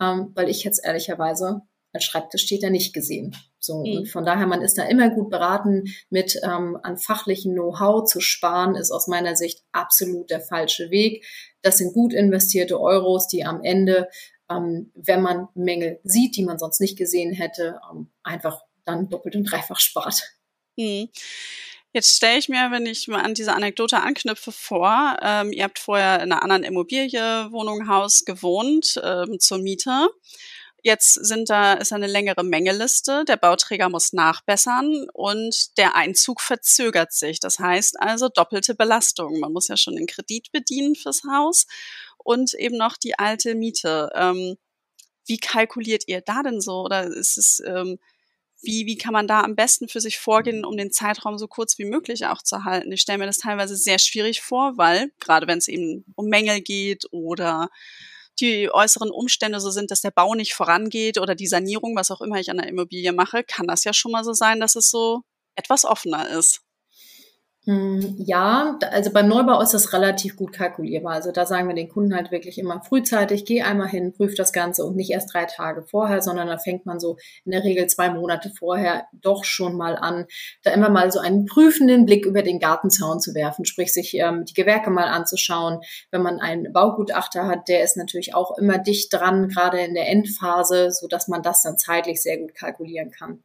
ähm, 0.00 0.32
weil 0.34 0.48
ich 0.48 0.64
jetzt 0.64 0.82
ehrlicherweise 0.82 1.60
als 1.92 2.04
Schreibtisch 2.04 2.44
steht 2.44 2.62
er 2.62 2.70
nicht 2.70 2.94
gesehen. 2.94 3.36
So 3.58 3.84
mhm. 3.84 3.98
und 3.98 4.08
von 4.08 4.24
daher 4.24 4.46
man 4.46 4.62
ist 4.62 4.78
da 4.78 4.84
immer 4.84 5.10
gut 5.10 5.30
beraten, 5.30 5.84
mit 6.10 6.38
ähm, 6.42 6.78
an 6.82 6.96
fachlichen 6.98 7.54
Know-how 7.54 8.04
zu 8.04 8.20
sparen, 8.20 8.74
ist 8.74 8.90
aus 8.90 9.08
meiner 9.08 9.36
Sicht 9.36 9.62
absolut 9.72 10.30
der 10.30 10.40
falsche 10.40 10.90
Weg. 10.90 11.24
Das 11.62 11.78
sind 11.78 11.92
gut 11.92 12.12
investierte 12.12 12.80
Euros, 12.80 13.26
die 13.28 13.44
am 13.44 13.62
Ende, 13.62 14.08
ähm, 14.50 14.92
wenn 14.94 15.22
man 15.22 15.48
Mängel 15.54 16.00
sieht, 16.04 16.36
die 16.36 16.44
man 16.44 16.58
sonst 16.58 16.80
nicht 16.80 16.96
gesehen 16.96 17.32
hätte, 17.32 17.80
ähm, 17.90 18.10
einfach 18.22 18.62
dann 18.84 19.08
doppelt 19.08 19.36
und 19.36 19.44
dreifach 19.44 19.80
spart. 19.80 20.22
Mhm. 20.76 21.08
Jetzt 21.92 22.16
stelle 22.16 22.38
ich 22.38 22.48
mir, 22.48 22.70
wenn 22.70 22.86
ich 22.86 23.08
mal 23.08 23.22
an 23.22 23.34
diese 23.34 23.54
Anekdote 23.54 24.00
anknüpfe, 24.02 24.52
vor, 24.52 25.16
ähm, 25.22 25.52
ihr 25.52 25.64
habt 25.64 25.78
vorher 25.78 26.16
in 26.22 26.30
einer 26.30 26.42
anderen 26.42 26.62
Immobilie, 26.62 27.50
Wohnung, 27.50 27.88
Haus 27.88 28.24
gewohnt 28.24 29.00
ähm, 29.02 29.40
zur 29.40 29.58
Miete. 29.58 30.08
Jetzt 30.82 31.14
sind 31.14 31.50
da, 31.50 31.74
ist 31.74 31.92
eine 31.92 32.06
längere 32.06 32.44
Mengeliste. 32.44 33.24
Der 33.24 33.36
Bauträger 33.36 33.88
muss 33.88 34.12
nachbessern 34.12 35.08
und 35.12 35.76
der 35.76 35.96
Einzug 35.96 36.40
verzögert 36.40 37.12
sich. 37.12 37.40
Das 37.40 37.58
heißt 37.58 38.00
also 38.00 38.28
doppelte 38.28 38.74
Belastung. 38.74 39.40
Man 39.40 39.52
muss 39.52 39.68
ja 39.68 39.76
schon 39.76 39.96
den 39.96 40.06
Kredit 40.06 40.52
bedienen 40.52 40.94
fürs 40.94 41.22
Haus 41.24 41.66
und 42.18 42.54
eben 42.54 42.76
noch 42.76 42.96
die 42.96 43.18
alte 43.18 43.56
Miete. 43.56 44.10
Ähm, 44.14 44.56
wie 45.26 45.38
kalkuliert 45.38 46.04
ihr 46.06 46.20
da 46.20 46.42
denn 46.42 46.60
so? 46.60 46.82
Oder 46.84 47.08
ist 47.08 47.38
es, 47.38 47.60
ähm, 47.66 47.98
wie, 48.62 48.86
wie 48.86 48.96
kann 48.96 49.12
man 49.12 49.28
da 49.28 49.42
am 49.42 49.56
besten 49.56 49.88
für 49.88 50.00
sich 50.00 50.18
vorgehen, 50.18 50.64
um 50.64 50.76
den 50.76 50.92
Zeitraum 50.92 51.38
so 51.38 51.48
kurz 51.48 51.78
wie 51.78 51.84
möglich 51.84 52.26
auch 52.26 52.42
zu 52.42 52.64
halten? 52.64 52.92
Ich 52.92 53.00
stelle 53.00 53.18
mir 53.18 53.26
das 53.26 53.38
teilweise 53.38 53.76
sehr 53.76 53.98
schwierig 53.98 54.42
vor, 54.42 54.76
weil 54.76 55.12
gerade 55.20 55.46
wenn 55.48 55.58
es 55.58 55.68
eben 55.68 56.04
um 56.16 56.26
Mängel 56.26 56.60
geht 56.60 57.06
oder 57.10 57.68
die 58.40 58.70
äußeren 58.72 59.10
Umstände 59.10 59.60
so 59.60 59.70
sind, 59.70 59.90
dass 59.90 60.00
der 60.00 60.10
Bau 60.10 60.34
nicht 60.34 60.54
vorangeht 60.54 61.18
oder 61.18 61.34
die 61.34 61.46
Sanierung, 61.46 61.96
was 61.96 62.10
auch 62.10 62.20
immer 62.20 62.38
ich 62.38 62.50
an 62.50 62.58
der 62.58 62.68
Immobilie 62.68 63.12
mache, 63.12 63.44
kann 63.44 63.66
das 63.66 63.84
ja 63.84 63.92
schon 63.92 64.12
mal 64.12 64.24
so 64.24 64.32
sein, 64.32 64.60
dass 64.60 64.76
es 64.76 64.90
so 64.90 65.22
etwas 65.56 65.84
offener 65.84 66.28
ist. 66.30 66.60
Hm, 67.68 68.14
ja, 68.16 68.78
also 68.92 69.12
beim 69.12 69.28
Neubau 69.28 69.60
ist 69.60 69.74
das 69.74 69.92
relativ 69.92 70.36
gut 70.36 70.54
kalkulierbar. 70.54 71.12
Also 71.12 71.32
da 71.32 71.44
sagen 71.44 71.68
wir 71.68 71.74
den 71.74 71.90
Kunden 71.90 72.14
halt 72.14 72.30
wirklich 72.30 72.58
immer 72.58 72.80
frühzeitig, 72.82 73.44
geh 73.44 73.60
einmal 73.60 73.88
hin, 73.88 74.14
prüf 74.14 74.34
das 74.34 74.54
Ganze 74.54 74.86
und 74.86 74.96
nicht 74.96 75.10
erst 75.10 75.34
drei 75.34 75.44
Tage 75.44 75.82
vorher, 75.82 76.22
sondern 76.22 76.46
da 76.48 76.56
fängt 76.56 76.86
man 76.86 76.98
so 76.98 77.18
in 77.44 77.52
der 77.52 77.64
Regel 77.64 77.86
zwei 77.86 78.08
Monate 78.08 78.50
vorher 78.58 79.06
doch 79.12 79.44
schon 79.44 79.76
mal 79.76 79.96
an, 79.96 80.24
da 80.62 80.70
immer 80.70 80.88
mal 80.88 81.12
so 81.12 81.18
einen 81.18 81.44
prüfenden 81.44 82.06
Blick 82.06 82.24
über 82.24 82.40
den 82.40 82.58
Gartenzaun 82.58 83.20
zu 83.20 83.34
werfen, 83.34 83.66
sprich 83.66 83.92
sich 83.92 84.14
ähm, 84.14 84.46
die 84.46 84.54
Gewerke 84.54 84.88
mal 84.88 85.08
anzuschauen. 85.08 85.80
Wenn 86.10 86.22
man 86.22 86.40
einen 86.40 86.72
Baugutachter 86.72 87.46
hat, 87.48 87.68
der 87.68 87.82
ist 87.82 87.98
natürlich 87.98 88.34
auch 88.34 88.56
immer 88.56 88.78
dicht 88.78 89.12
dran, 89.12 89.48
gerade 89.48 89.80
in 89.80 89.92
der 89.92 90.08
Endphase, 90.08 90.90
so 90.90 91.06
dass 91.06 91.28
man 91.28 91.42
das 91.42 91.60
dann 91.60 91.76
zeitlich 91.76 92.22
sehr 92.22 92.38
gut 92.38 92.54
kalkulieren 92.54 93.10
kann. 93.10 93.42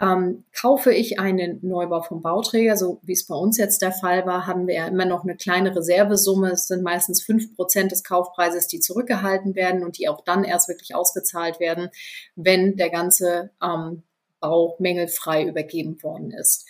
Ähm, 0.00 0.44
kaufe 0.58 0.94
ich 0.94 1.20
einen 1.20 1.58
Neubau 1.62 2.00
vom 2.00 2.22
Bauträger, 2.22 2.76
so 2.78 3.00
wie 3.02 3.12
es 3.12 3.26
bei 3.26 3.34
uns 3.34 3.58
jetzt 3.58 3.82
der 3.82 3.92
Fall 3.92 4.24
war, 4.24 4.46
haben 4.46 4.66
wir 4.66 4.74
ja 4.74 4.86
immer 4.86 5.04
noch 5.04 5.24
eine 5.24 5.36
kleine 5.36 5.76
Reservesumme. 5.76 6.52
Es 6.52 6.68
sind 6.68 6.82
meistens 6.82 7.22
fünf 7.22 7.54
Prozent 7.54 7.92
des 7.92 8.02
Kaufpreises, 8.02 8.66
die 8.66 8.80
zurückgehalten 8.80 9.54
werden 9.54 9.84
und 9.84 9.98
die 9.98 10.08
auch 10.08 10.22
dann 10.24 10.44
erst 10.44 10.68
wirklich 10.68 10.94
ausgezahlt 10.94 11.60
werden, 11.60 11.90
wenn 12.34 12.76
der 12.76 12.88
ganze 12.88 13.50
ähm, 13.62 14.02
Bau 14.40 14.76
mängelfrei 14.78 15.44
übergeben 15.44 16.02
worden 16.02 16.30
ist. 16.30 16.66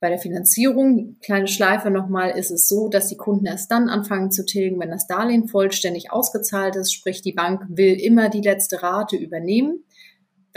Bei 0.00 0.10
der 0.10 0.18
Finanzierung, 0.18 1.16
kleine 1.20 1.48
Schleife 1.48 1.90
nochmal, 1.90 2.38
ist 2.38 2.52
es 2.52 2.68
so, 2.68 2.88
dass 2.88 3.08
die 3.08 3.16
Kunden 3.16 3.46
erst 3.46 3.70
dann 3.70 3.88
anfangen 3.88 4.30
zu 4.30 4.44
tilgen, 4.44 4.78
wenn 4.78 4.90
das 4.90 5.08
Darlehen 5.08 5.48
vollständig 5.48 6.12
ausgezahlt 6.12 6.76
ist. 6.76 6.92
Sprich, 6.92 7.20
die 7.20 7.32
Bank 7.32 7.64
will 7.68 7.94
immer 8.00 8.28
die 8.28 8.42
letzte 8.42 8.82
Rate 8.82 9.16
übernehmen. 9.16 9.82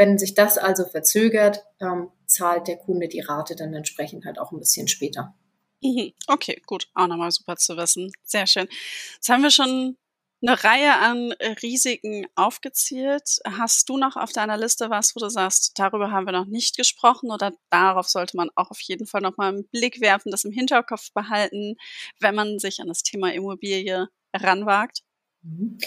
Wenn 0.02 0.18
sich 0.18 0.34
das 0.34 0.58
also 0.58 0.86
verzögert, 0.86 1.64
ähm, 1.80 2.10
zahlt 2.26 2.68
der 2.68 2.78
Kunde 2.78 3.08
die 3.08 3.20
Rate 3.20 3.56
dann 3.56 3.72
entsprechend 3.76 4.26
halt 4.26 4.40
auch 4.40 4.52
ein 4.52 4.58
bisschen 4.58 4.88
später. 4.88 5.36
Mhm. 5.84 6.14
Okay, 6.26 6.60
gut. 6.66 6.90
Auch 6.96 7.06
nochmal 7.06 7.30
super 7.30 7.56
zu 7.56 7.78
wissen. 7.78 8.12
Sehr 8.24 8.48
schön. 8.48 8.68
Jetzt 9.14 9.30
haben 9.30 9.44
wir 9.44 9.52
schon 9.52 9.98
eine 10.42 10.64
Reihe 10.64 10.96
an 10.96 11.34
Risiken 11.62 12.26
aufgezählt. 12.34 13.42
Hast 13.46 13.90
du 13.90 14.00
noch 14.00 14.16
auf 14.16 14.32
deiner 14.32 14.58
Liste 14.58 14.90
was, 14.90 15.16
wo 15.16 15.20
du 15.20 15.30
sagst, 15.30 15.74
darüber 15.78 16.10
haben 16.10 16.26
wir 16.26 16.34
noch 16.34 16.48
nicht 16.48 16.78
gesprochen 16.78 17.30
oder 17.30 17.52
darauf 17.70 18.10
sollte 18.10 18.38
man 18.38 18.50
auch 18.56 18.72
auf 18.72 18.82
jeden 18.82 19.06
Fall 19.06 19.22
nochmal 19.22 19.50
einen 19.50 19.68
Blick 19.68 20.02
werfen, 20.02 20.32
das 20.32 20.46
im 20.46 20.52
Hinterkopf 20.52 21.14
behalten, 21.14 21.76
wenn 22.20 22.34
man 22.34 22.58
sich 22.58 22.82
an 22.82 22.88
das 22.88 23.04
Thema 23.04 23.32
Immobilie 23.32 24.08
heranwagt? 24.34 25.04
Mhm. 25.44 25.78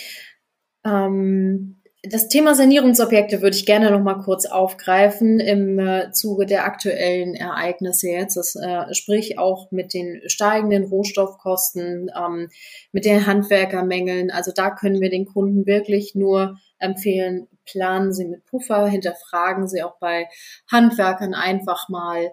Ähm, 0.85 1.81
das 2.07 2.29
Thema 2.29 2.55
Sanierungsobjekte 2.55 3.41
würde 3.41 3.57
ich 3.57 3.67
gerne 3.67 3.91
noch 3.91 4.01
mal 4.01 4.21
kurz 4.21 4.47
aufgreifen 4.47 5.41
im 5.41 5.79
äh, 5.79 6.11
Zuge 6.13 6.47
der 6.47 6.65
aktuellen 6.65 7.35
Ereignisse 7.35 8.09
jetzt. 8.09 8.37
Das, 8.37 8.57
äh, 8.57 8.93
sprich 8.95 9.39
auch 9.39 9.71
mit 9.71 9.95
den 9.95 10.21
steigenden 10.27 10.85
Rohstoffkosten, 10.85 12.11
ähm, 12.17 12.49
mit 12.93 13.05
den 13.05 13.27
Handwerkermängeln. 13.27 14.31
Also 14.31 14.53
da 14.55 14.71
können 14.71 15.01
wir 15.01 15.11
den 15.11 15.27
Kunden 15.27 15.67
wirklich 15.67 16.15
nur 16.15 16.59
empfehlen, 16.79 17.49
planen 17.65 18.13
Sie 18.13 18.27
mit 18.27 18.45
Puffer, 18.45 18.87
hinterfragen 18.87 19.69
Sie 19.69 19.83
auch 19.83 19.99
bei 19.99 20.27
Handwerkern 20.71 21.35
einfach 21.35 21.89
mal 21.89 22.33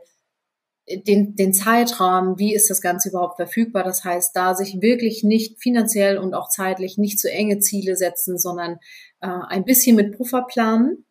den, 0.90 1.36
den 1.36 1.54
Zeitrahmen, 1.54 2.38
wie 2.38 2.54
ist 2.54 2.70
das 2.70 2.82
Ganze 2.82 3.10
überhaupt 3.10 3.38
verfügbar. 3.38 3.84
Das 3.84 4.04
heißt, 4.04 4.36
da 4.36 4.56
sich 4.56 4.82
wirklich 4.82 5.24
nicht 5.24 5.62
finanziell 5.62 6.18
und 6.18 6.34
auch 6.34 6.50
zeitlich 6.50 6.98
nicht 6.98 7.20
zu 7.20 7.32
enge 7.32 7.60
Ziele 7.60 7.96
setzen, 7.96 8.38
sondern 8.38 8.80
äh, 9.22 9.28
ein 9.28 9.66
bisschen 9.66 9.96
mit 9.96 10.18
Puffer 10.18 10.44
planen. 10.44 11.06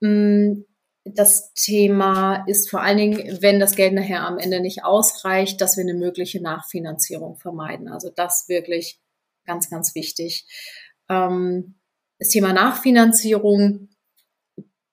Mm, 0.00 0.64
das 1.04 1.52
Thema 1.54 2.44
ist 2.46 2.68
vor 2.68 2.82
allen 2.82 2.98
Dingen, 2.98 3.38
wenn 3.40 3.58
das 3.58 3.74
Geld 3.74 3.94
nachher 3.94 4.26
am 4.26 4.38
Ende 4.38 4.60
nicht 4.60 4.84
ausreicht, 4.84 5.60
dass 5.60 5.76
wir 5.76 5.84
eine 5.84 5.94
mögliche 5.94 6.42
Nachfinanzierung 6.42 7.36
vermeiden. 7.36 7.88
Also 7.88 8.10
das 8.14 8.48
wirklich 8.48 9.00
ganz, 9.46 9.70
ganz 9.70 9.94
wichtig. 9.94 10.46
Ähm, 11.08 11.76
das 12.18 12.28
Thema 12.28 12.52
Nachfinanzierung 12.52 13.88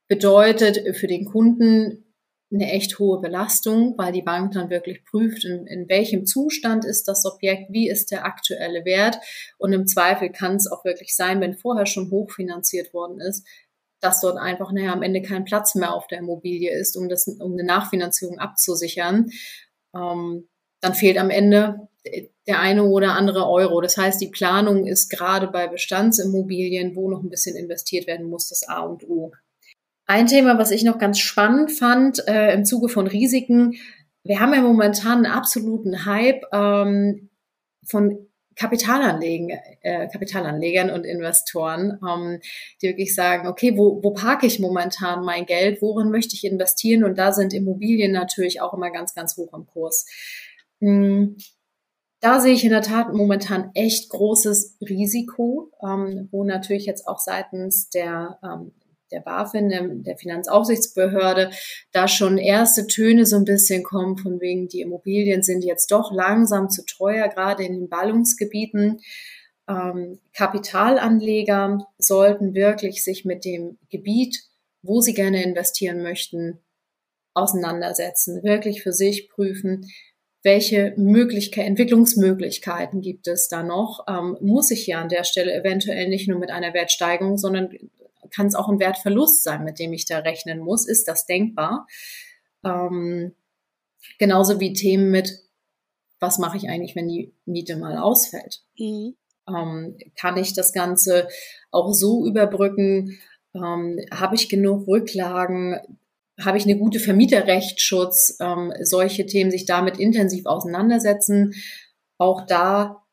bedeutet 0.08 0.96
für 0.96 1.08
den 1.08 1.26
Kunden 1.26 2.07
eine 2.52 2.72
echt 2.72 2.98
hohe 3.00 3.20
Belastung, 3.20 3.96
weil 3.98 4.14
die 4.14 4.22
Bank 4.22 4.54
dann 4.54 4.70
wirklich 4.70 5.04
prüft, 5.04 5.44
in, 5.44 5.68
in 5.68 5.90
welchem 5.90 6.26
Zustand 6.26 6.86
ist 6.86 7.08
das 7.08 7.26
Objekt, 7.26 7.72
wie 7.72 7.90
ist 7.90 8.12
der 8.12 8.26
aktuelle 8.26 8.86
Wert. 8.86 9.18
Und 9.58 9.74
im 9.74 9.86
Zweifel 9.86 10.32
kann 10.32 10.56
es 10.56 10.72
auch 10.72 10.86
wirklich 10.86 11.16
sein, 11.16 11.42
wenn 11.42 11.58
vorher 11.58 11.86
schon 11.86 12.10
hochfinanziert 12.10 12.94
worden 12.94 13.20
ist, 13.20 13.46
dass 14.00 14.22
dort 14.22 14.38
einfach 14.38 14.72
nachher 14.72 14.94
am 14.94 15.04
Ende 15.04 15.22
kein 15.22 15.44
Platz 15.44 15.76
mehr 15.76 15.94
auf 15.94 16.08
der 16.08 16.20
Immobilie 16.20 16.72
ist, 16.72 16.96
um, 16.96 17.10
das, 17.10 17.28
um 17.28 17.54
eine 17.54 17.64
Nachfinanzierung 17.64 18.40
abzusichern. 18.40 19.30
Ähm, 19.96 20.48
dann 20.80 20.94
fehlt 20.94 21.18
am 21.18 21.32
Ende 21.32 21.90
der 22.48 22.60
eine 22.60 22.84
oder 22.84 23.14
andere 23.14 23.50
Euro. 23.50 23.82
Das 23.82 23.98
heißt, 23.98 24.22
die 24.22 24.30
Planung 24.30 24.86
ist 24.86 25.10
gerade 25.10 25.48
bei 25.48 25.68
Bestandsimmobilien, 25.68 26.96
wo 26.96 27.10
noch 27.10 27.24
ein 27.24 27.30
bisschen 27.30 27.56
investiert 27.58 28.08
werden 28.08 28.30
muss, 28.30 28.50
das 28.50 28.68
A 28.68 28.82
und 28.82 29.08
O. 29.10 29.32
Ein 30.08 30.28
Thema, 30.28 30.58
was 30.58 30.72
ich 30.72 30.84
noch 30.84 31.00
ganz 31.00 31.20
spannend 31.20 31.72
fand 31.72 32.26
äh, 32.28 32.54
im 32.54 32.64
Zuge 32.64 32.88
von 32.88 33.08
Risiken, 33.08 33.76
wir 34.24 34.40
haben 34.40 34.54
ja 34.54 34.62
momentan 34.62 35.26
einen 35.26 35.34
absoluten 35.34 36.06
Hype 36.06 36.44
ähm, 36.54 37.30
von 37.86 38.28
Kapitalanlegen, 38.56 39.52
äh, 39.82 40.08
Kapitalanlegern 40.08 40.90
und 40.90 41.06
Investoren, 41.06 42.00
ähm, 42.08 42.40
die 42.82 42.88
wirklich 42.88 43.14
sagen, 43.14 43.48
okay, 43.48 43.78
wo, 43.78 44.02
wo 44.02 44.12
parke 44.12 44.48
ich 44.48 44.60
momentan 44.60 45.24
mein 45.24 45.46
Geld, 45.46 45.82
worin 45.82 46.10
möchte 46.10 46.36
ich 46.36 46.46
investieren? 46.46 47.04
Und 47.04 47.18
da 47.18 47.34
sind 47.34 47.54
Immobilien 47.54 48.12
natürlich 48.14 48.62
auch 48.62 48.74
immer 48.74 48.92
ganz, 48.92 49.14
ganz 49.14 49.38
hoch 49.38 49.54
im 49.54 49.68
Kurs. 49.68 50.06
Mhm. 50.80 51.38
Da 52.20 52.40
sehe 52.40 52.54
ich 52.54 52.64
in 52.64 52.72
der 52.72 52.82
Tat 52.82 53.14
momentan 53.14 53.72
echt 53.76 54.10
großes 54.10 54.78
Risiko, 54.82 55.72
ähm, 55.84 56.30
wo 56.32 56.44
natürlich 56.44 56.86
jetzt 56.86 57.08
auch 57.08 57.20
seitens 57.20 57.90
der 57.90 58.40
ähm, 58.42 58.72
der 59.12 59.22
BaFin, 59.22 59.70
der, 59.70 59.88
der 59.88 60.18
Finanzaufsichtsbehörde, 60.18 61.52
da 61.92 62.08
schon 62.08 62.38
erste 62.38 62.88
Töne 62.88 63.26
so 63.26 63.36
ein 63.36 63.46
bisschen 63.46 63.84
kommen, 63.84 64.18
von 64.18 64.40
wegen 64.42 64.68
die 64.68 64.82
Immobilien 64.82 65.44
sind 65.44 65.64
jetzt 65.64 65.92
doch 65.92 66.12
langsam 66.12 66.70
zu 66.70 66.84
teuer, 66.86 67.28
gerade 67.28 67.64
in 67.64 67.74
den 67.74 67.90
Ballungsgebieten. 67.90 69.00
Ähm, 69.70 70.20
Kapitalanleger 70.34 71.88
sollten 71.98 72.54
wirklich 72.54 73.04
sich 73.04 73.26
mit 73.26 73.46
dem 73.46 73.78
Gebiet, 73.90 74.44
wo 74.82 75.02
sie 75.02 75.14
gerne 75.14 75.44
investieren 75.44 76.02
möchten, 76.02 76.60
auseinandersetzen, 77.34 78.44
wirklich 78.44 78.82
für 78.82 78.94
sich 78.94 79.30
prüfen, 79.30 79.86
welche 80.44 80.94
Möglichkeit, 80.98 81.66
Entwicklungsmöglichkeiten 81.66 83.02
gibt 83.02 83.28
es 83.28 83.50
da 83.50 83.64
noch? 83.64 84.06
Ähm, 84.08 84.38
muss 84.40 84.72
ich 84.72 84.86
hier 84.86 85.00
an 85.00 85.10
der 85.10 85.24
Stelle 85.24 85.54
eventuell 85.54 86.08
nicht 86.08 86.30
nur 86.30 86.40
mit 86.40 86.52
einer 86.52 86.74
Wertsteigerung, 86.74 87.38
sondern 87.38 87.70
kann 88.30 88.48
es 88.48 88.56
auch 88.56 88.70
ein 88.70 88.80
Wertverlust 88.80 89.44
sein, 89.44 89.64
mit 89.64 89.80
dem 89.80 89.94
ich 89.94 90.06
da 90.06 90.20
rechnen 90.20 90.60
muss. 90.60 90.88
Ist 90.88 91.08
das 91.08 91.26
denkbar? 91.26 91.88
Ähm, 92.64 93.34
genauso 94.20 94.60
wie 94.60 94.74
Themen 94.74 95.12
mit, 95.12 95.32
was 96.20 96.40
mache 96.40 96.58
ich 96.58 96.70
eigentlich, 96.70 96.96
wenn 96.96 97.08
die 97.08 97.34
Miete 97.46 97.78
mal 97.78 97.98
ausfällt? 97.98 98.62
Mhm. 98.78 99.16
Ähm, 99.48 99.98
kann 100.20 100.38
ich 100.38 100.54
das 100.54 100.74
Ganze 100.74 101.28
auch 101.72 101.94
so 101.94 102.26
überbrücken? 102.26 103.20
Ähm, 103.56 104.00
Habe 104.12 104.36
ich 104.36 104.50
genug 104.50 104.88
Rücklagen? 104.88 105.80
Habe 106.40 106.58
ich 106.58 106.66
eine 106.66 106.78
gute 106.78 107.00
Vermieterrechtsschutz? 107.00 108.38
Ähm, 108.40 108.74
solche 108.82 109.26
Themen, 109.26 109.52
sich 109.52 109.66
damit 109.66 110.00
intensiv 110.00 110.46
auseinandersetzen. 110.46 111.54
Auch 112.18 112.46
da 112.46 113.07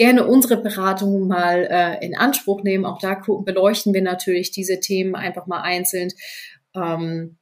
gerne 0.00 0.26
unsere 0.26 0.56
Beratung 0.56 1.28
mal 1.28 1.68
äh, 1.70 2.02
in 2.02 2.16
Anspruch 2.16 2.62
nehmen. 2.62 2.86
Auch 2.86 2.98
da 3.00 3.20
beleuchten 3.44 3.92
wir 3.92 4.00
natürlich 4.00 4.50
diese 4.50 4.80
Themen 4.80 5.14
einfach 5.14 5.46
mal 5.46 5.60
einzeln. 5.60 6.10
Ähm, 6.74 7.36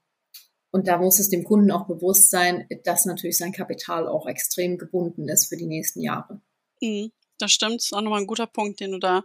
und 0.73 0.89
da 0.89 0.99
muss 0.99 1.21
es 1.21 1.31
dem 1.31 1.45
Kunden 1.45 1.71
auch 1.71 1.87
bewusst 1.87 2.31
sein, 2.31 2.67
dass 2.83 3.05
natürlich 3.05 3.39
sein 3.39 3.53
Kapital 3.53 4.09
auch 4.09 4.27
extrem 4.27 4.77
gebunden 4.77 5.29
ist 5.29 5.47
für 5.47 5.57
die 5.57 5.69
nächsten 5.69 6.01
Jahre. 6.01 6.41
Mhm, 6.81 7.13
das 7.39 7.53
stimmt. 7.53 7.77
Das 7.77 7.85
ist 7.85 7.93
auch 7.93 8.01
nochmal 8.01 8.23
ein 8.23 8.27
guter 8.27 8.49
Punkt, 8.49 8.81
den 8.81 8.91
du 8.91 8.99
da 8.99 9.23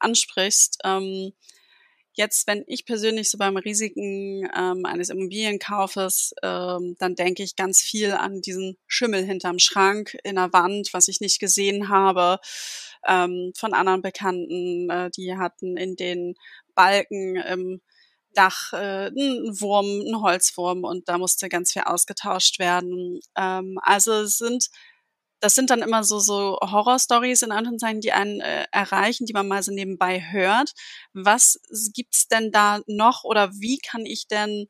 ansprichst. 0.00 0.78
Ähm, 0.82 1.34
Jetzt, 2.14 2.46
wenn 2.46 2.62
ich 2.66 2.84
persönlich 2.84 3.30
so 3.30 3.38
beim 3.38 3.56
Risiken 3.56 4.46
ähm, 4.54 4.84
eines 4.84 5.08
Immobilienkaufes, 5.08 6.34
ähm, 6.42 6.94
dann 6.98 7.14
denke 7.14 7.42
ich 7.42 7.56
ganz 7.56 7.80
viel 7.80 8.12
an 8.12 8.42
diesen 8.42 8.76
Schimmel 8.86 9.24
hinterm 9.24 9.58
Schrank 9.58 10.16
in 10.22 10.36
der 10.36 10.52
Wand, 10.52 10.90
was 10.92 11.08
ich 11.08 11.20
nicht 11.20 11.40
gesehen 11.40 11.88
habe, 11.88 12.38
ähm, 13.08 13.52
von 13.56 13.72
anderen 13.72 14.02
Bekannten, 14.02 14.90
äh, 14.90 15.10
die 15.10 15.36
hatten 15.36 15.78
in 15.78 15.96
den 15.96 16.34
Balken 16.74 17.36
im 17.36 17.80
Dach 18.34 18.72
äh, 18.72 19.06
einen 19.06 19.60
Wurm, 19.60 19.86
einen 19.86 20.22
Holzwurm 20.22 20.84
und 20.84 21.08
da 21.08 21.18
musste 21.18 21.48
ganz 21.48 21.72
viel 21.72 21.82
ausgetauscht 21.82 22.58
werden. 22.58 23.20
Ähm, 23.36 23.78
also 23.82 24.12
es 24.12 24.38
sind 24.38 24.68
das 25.42 25.56
sind 25.56 25.70
dann 25.70 25.82
immer 25.82 26.04
so, 26.04 26.20
so 26.20 26.56
Horror-Stories 26.62 27.42
in 27.42 27.50
Anführungszeichen, 27.50 28.00
die 28.00 28.12
einen 28.12 28.40
äh, 28.40 28.64
erreichen, 28.70 29.26
die 29.26 29.32
man 29.32 29.48
mal 29.48 29.62
so 29.64 29.72
nebenbei 29.72 30.22
hört. 30.30 30.72
Was 31.14 31.60
gibt's 31.94 32.28
denn 32.28 32.52
da 32.52 32.80
noch 32.86 33.24
oder 33.24 33.50
wie 33.54 33.78
kann 33.78 34.06
ich 34.06 34.28
denn, 34.28 34.68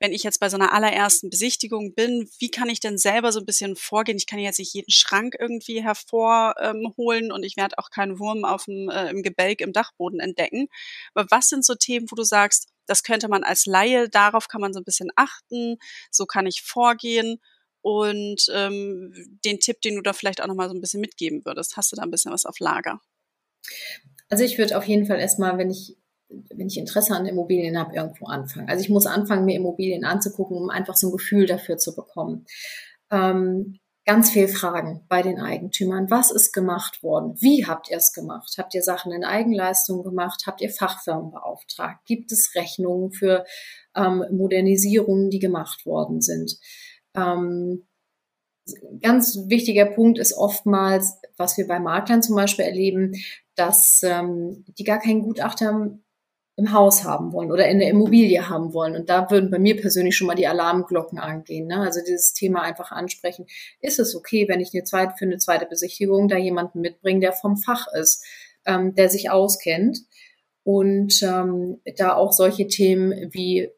wenn 0.00 0.12
ich 0.12 0.24
jetzt 0.24 0.40
bei 0.40 0.48
so 0.48 0.56
einer 0.56 0.72
allerersten 0.72 1.30
Besichtigung 1.30 1.94
bin, 1.94 2.28
wie 2.40 2.50
kann 2.50 2.68
ich 2.68 2.80
denn 2.80 2.98
selber 2.98 3.30
so 3.30 3.38
ein 3.38 3.46
bisschen 3.46 3.76
vorgehen? 3.76 4.18
Ich 4.18 4.26
kann 4.26 4.40
jetzt 4.40 4.58
nicht 4.58 4.74
jeden 4.74 4.90
Schrank 4.90 5.36
irgendwie 5.38 5.80
hervorholen 5.80 7.26
ähm, 7.26 7.30
und 7.32 7.44
ich 7.44 7.56
werde 7.56 7.78
auch 7.78 7.90
keinen 7.90 8.18
Wurm 8.18 8.44
auf 8.44 8.64
dem, 8.64 8.90
äh, 8.90 9.10
im 9.10 9.22
Gebälk 9.22 9.60
im 9.60 9.72
Dachboden 9.72 10.18
entdecken. 10.18 10.66
Aber 11.14 11.30
was 11.30 11.48
sind 11.48 11.64
so 11.64 11.76
Themen, 11.76 12.10
wo 12.10 12.16
du 12.16 12.24
sagst, 12.24 12.66
das 12.86 13.04
könnte 13.04 13.28
man 13.28 13.44
als 13.44 13.64
Laie, 13.64 14.08
darauf 14.08 14.48
kann 14.48 14.60
man 14.60 14.72
so 14.72 14.80
ein 14.80 14.84
bisschen 14.84 15.10
achten, 15.14 15.76
so 16.10 16.26
kann 16.26 16.48
ich 16.48 16.62
vorgehen 16.62 17.38
und 17.82 18.46
ähm, 18.54 19.38
den 19.44 19.60
Tipp, 19.60 19.80
den 19.80 19.96
du 19.96 20.02
da 20.02 20.12
vielleicht 20.12 20.42
auch 20.42 20.46
nochmal 20.46 20.68
so 20.68 20.74
ein 20.74 20.80
bisschen 20.80 21.00
mitgeben 21.00 21.44
würdest. 21.44 21.76
Hast 21.76 21.92
du 21.92 21.96
da 21.96 22.02
ein 22.02 22.10
bisschen 22.10 22.32
was 22.32 22.46
auf 22.46 22.58
Lager? 22.58 23.00
Also 24.28 24.44
ich 24.44 24.58
würde 24.58 24.76
auf 24.76 24.84
jeden 24.84 25.06
Fall 25.06 25.18
erstmal, 25.18 25.58
wenn 25.58 25.70
ich 25.70 25.96
wenn 26.30 26.68
ich 26.68 26.78
Interesse 26.78 27.14
an 27.14 27.26
Immobilien 27.26 27.78
habe, 27.78 27.94
irgendwo 27.94 28.26
anfangen. 28.26 28.68
Also 28.68 28.82
ich 28.82 28.88
muss 28.88 29.06
anfangen, 29.06 29.44
mir 29.44 29.56
Immobilien 29.56 30.04
anzugucken, 30.04 30.56
um 30.56 30.70
einfach 30.70 30.94
so 30.94 31.08
ein 31.08 31.12
Gefühl 31.12 31.46
dafür 31.46 31.76
zu 31.76 31.94
bekommen. 31.94 32.46
Ähm, 33.10 33.80
ganz 34.06 34.30
viel 34.30 34.48
Fragen 34.48 35.04
bei 35.08 35.22
den 35.22 35.40
Eigentümern. 35.40 36.10
Was 36.10 36.30
ist 36.30 36.52
gemacht 36.52 37.02
worden? 37.02 37.36
Wie 37.40 37.66
habt 37.66 37.90
ihr 37.90 37.96
es 37.96 38.12
gemacht? 38.12 38.54
Habt 38.58 38.74
ihr 38.74 38.82
Sachen 38.82 39.12
in 39.12 39.24
Eigenleistung 39.24 40.02
gemacht? 40.02 40.42
Habt 40.46 40.60
ihr 40.60 40.70
Fachfirmen 40.70 41.30
beauftragt? 41.30 42.04
Gibt 42.06 42.32
es 42.32 42.54
Rechnungen 42.54 43.12
für 43.12 43.44
ähm, 43.94 44.24
Modernisierungen, 44.30 45.30
die 45.30 45.38
gemacht 45.38 45.84
worden 45.84 46.20
sind? 46.20 46.58
Ähm, 47.14 47.86
ganz 49.02 49.38
wichtiger 49.46 49.86
Punkt 49.86 50.18
ist 50.18 50.32
oftmals, 50.36 51.18
was 51.36 51.56
wir 51.56 51.66
bei 51.66 51.80
Maklern 51.80 52.22
zum 52.22 52.36
Beispiel 52.36 52.64
erleben, 52.64 53.12
dass 53.56 54.02
ähm, 54.02 54.64
die 54.78 54.84
gar 54.84 55.00
keinen 55.00 55.22
Gutachter 55.22 55.98
im 56.56 56.72
Haus 56.72 57.04
haben 57.04 57.32
wollen 57.32 57.50
oder 57.50 57.68
in 57.68 57.78
der 57.78 57.88
Immobilie 57.88 58.48
haben 58.48 58.74
wollen. 58.74 58.94
Und 58.94 59.08
da 59.08 59.30
würden 59.30 59.50
bei 59.50 59.58
mir 59.58 59.80
persönlich 59.80 60.16
schon 60.16 60.26
mal 60.26 60.34
die 60.34 60.46
Alarmglocken 60.46 61.18
angehen. 61.18 61.66
Ne? 61.66 61.78
Also 61.80 62.00
dieses 62.06 62.34
Thema 62.34 62.62
einfach 62.62 62.92
ansprechen. 62.92 63.46
Ist 63.80 63.98
es 63.98 64.14
okay, 64.14 64.46
wenn 64.46 64.60
ich 64.60 64.74
eine 64.74 64.84
zweite, 64.84 65.14
für 65.16 65.24
eine 65.24 65.38
zweite 65.38 65.66
Besichtigung 65.66 66.28
da 66.28 66.36
jemanden 66.36 66.80
mitbringe, 66.80 67.20
der 67.20 67.32
vom 67.32 67.56
Fach 67.56 67.86
ist, 67.94 68.24
ähm, 68.66 68.94
der 68.94 69.08
sich 69.08 69.30
auskennt 69.30 70.00
und 70.62 71.22
ähm, 71.22 71.80
da 71.96 72.14
auch 72.14 72.32
solche 72.32 72.66
Themen 72.66 73.32
wie 73.32 73.70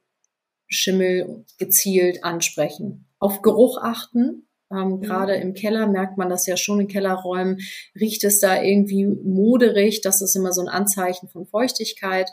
Schimmel 0.66 1.44
gezielt 1.58 2.24
ansprechen 2.24 3.06
auf 3.22 3.42
Geruch 3.42 3.78
achten. 3.78 4.48
Ähm, 4.70 4.96
mhm. 4.96 5.00
Gerade 5.00 5.34
im 5.36 5.54
Keller 5.54 5.86
merkt 5.86 6.18
man 6.18 6.28
das 6.28 6.46
ja 6.46 6.56
schon 6.56 6.80
in 6.80 6.88
Kellerräumen, 6.88 7.60
riecht 7.98 8.24
es 8.24 8.40
da 8.40 8.62
irgendwie 8.62 9.06
moderig. 9.06 10.00
Das 10.00 10.22
ist 10.22 10.34
immer 10.34 10.52
so 10.52 10.60
ein 10.62 10.68
Anzeichen 10.68 11.28
von 11.28 11.46
Feuchtigkeit. 11.46 12.30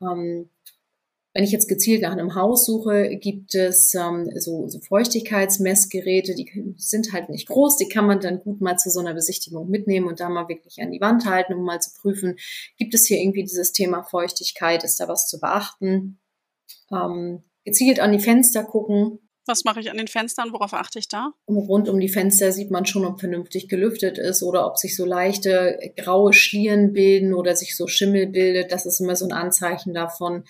Ähm, 0.00 0.48
wenn 1.34 1.44
ich 1.44 1.52
jetzt 1.52 1.68
gezielt 1.68 2.02
nach 2.02 2.12
einem 2.12 2.34
Haus 2.34 2.66
suche, 2.66 3.16
gibt 3.16 3.54
es 3.54 3.94
ähm, 3.94 4.30
so, 4.34 4.68
so 4.68 4.80
Feuchtigkeitsmessgeräte, 4.80 6.34
die 6.34 6.74
sind 6.76 7.12
halt 7.12 7.30
nicht 7.30 7.48
groß, 7.48 7.78
die 7.78 7.88
kann 7.88 8.06
man 8.06 8.20
dann 8.20 8.40
gut 8.40 8.60
mal 8.60 8.76
zu 8.76 8.90
so 8.90 9.00
einer 9.00 9.14
Besichtigung 9.14 9.70
mitnehmen 9.70 10.08
und 10.08 10.20
da 10.20 10.28
mal 10.28 10.48
wirklich 10.48 10.82
an 10.82 10.90
die 10.90 11.00
Wand 11.00 11.24
halten, 11.24 11.54
um 11.54 11.64
mal 11.64 11.80
zu 11.80 11.90
prüfen, 11.98 12.36
gibt 12.76 12.92
es 12.94 13.06
hier 13.06 13.18
irgendwie 13.18 13.44
dieses 13.44 13.72
Thema 13.72 14.02
Feuchtigkeit, 14.02 14.84
ist 14.84 15.00
da 15.00 15.08
was 15.08 15.26
zu 15.26 15.40
beachten? 15.40 16.20
Ähm, 16.90 17.42
gezielt 17.64 18.00
an 18.00 18.12
die 18.12 18.18
Fenster 18.18 18.64
gucken, 18.64 19.18
was 19.46 19.64
mache 19.64 19.80
ich 19.80 19.90
an 19.90 19.96
den 19.96 20.08
Fenstern? 20.08 20.52
Worauf 20.52 20.72
achte 20.72 20.98
ich 20.98 21.08
da? 21.08 21.32
Rund 21.48 21.88
um 21.88 21.98
die 21.98 22.08
Fenster 22.08 22.52
sieht 22.52 22.70
man 22.70 22.86
schon, 22.86 23.04
ob 23.04 23.20
vernünftig 23.20 23.68
gelüftet 23.68 24.18
ist 24.18 24.42
oder 24.42 24.66
ob 24.66 24.78
sich 24.78 24.96
so 24.96 25.04
leichte 25.04 25.78
graue 25.96 26.32
Schlieren 26.32 26.92
bilden 26.92 27.34
oder 27.34 27.56
sich 27.56 27.76
so 27.76 27.86
Schimmel 27.86 28.26
bildet. 28.28 28.72
Das 28.72 28.86
ist 28.86 29.00
immer 29.00 29.16
so 29.16 29.24
ein 29.26 29.32
Anzeichen 29.32 29.94
davon, 29.94 30.44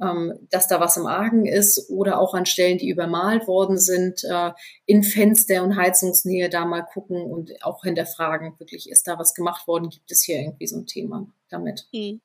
ähm, 0.00 0.34
dass 0.50 0.68
da 0.68 0.80
was 0.80 0.96
im 0.96 1.06
Argen 1.06 1.46
ist 1.46 1.90
oder 1.90 2.18
auch 2.20 2.34
an 2.34 2.46
Stellen, 2.46 2.78
die 2.78 2.88
übermalt 2.88 3.46
worden 3.46 3.78
sind, 3.78 4.22
äh, 4.24 4.52
in 4.86 5.02
Fenster 5.02 5.62
und 5.62 5.76
Heizungsnähe 5.76 6.48
da 6.48 6.64
mal 6.64 6.82
gucken 6.82 7.22
und 7.22 7.62
auch 7.62 7.82
hinterfragen, 7.82 8.54
wirklich 8.58 8.88
ist 8.88 9.08
da 9.08 9.18
was 9.18 9.34
gemacht 9.34 9.66
worden? 9.66 9.90
Gibt 9.90 10.10
es 10.10 10.22
hier 10.22 10.40
irgendwie 10.40 10.66
so 10.66 10.78
ein 10.78 10.86
Thema 10.86 11.26
damit? 11.50 11.88
Mhm. 11.92 12.20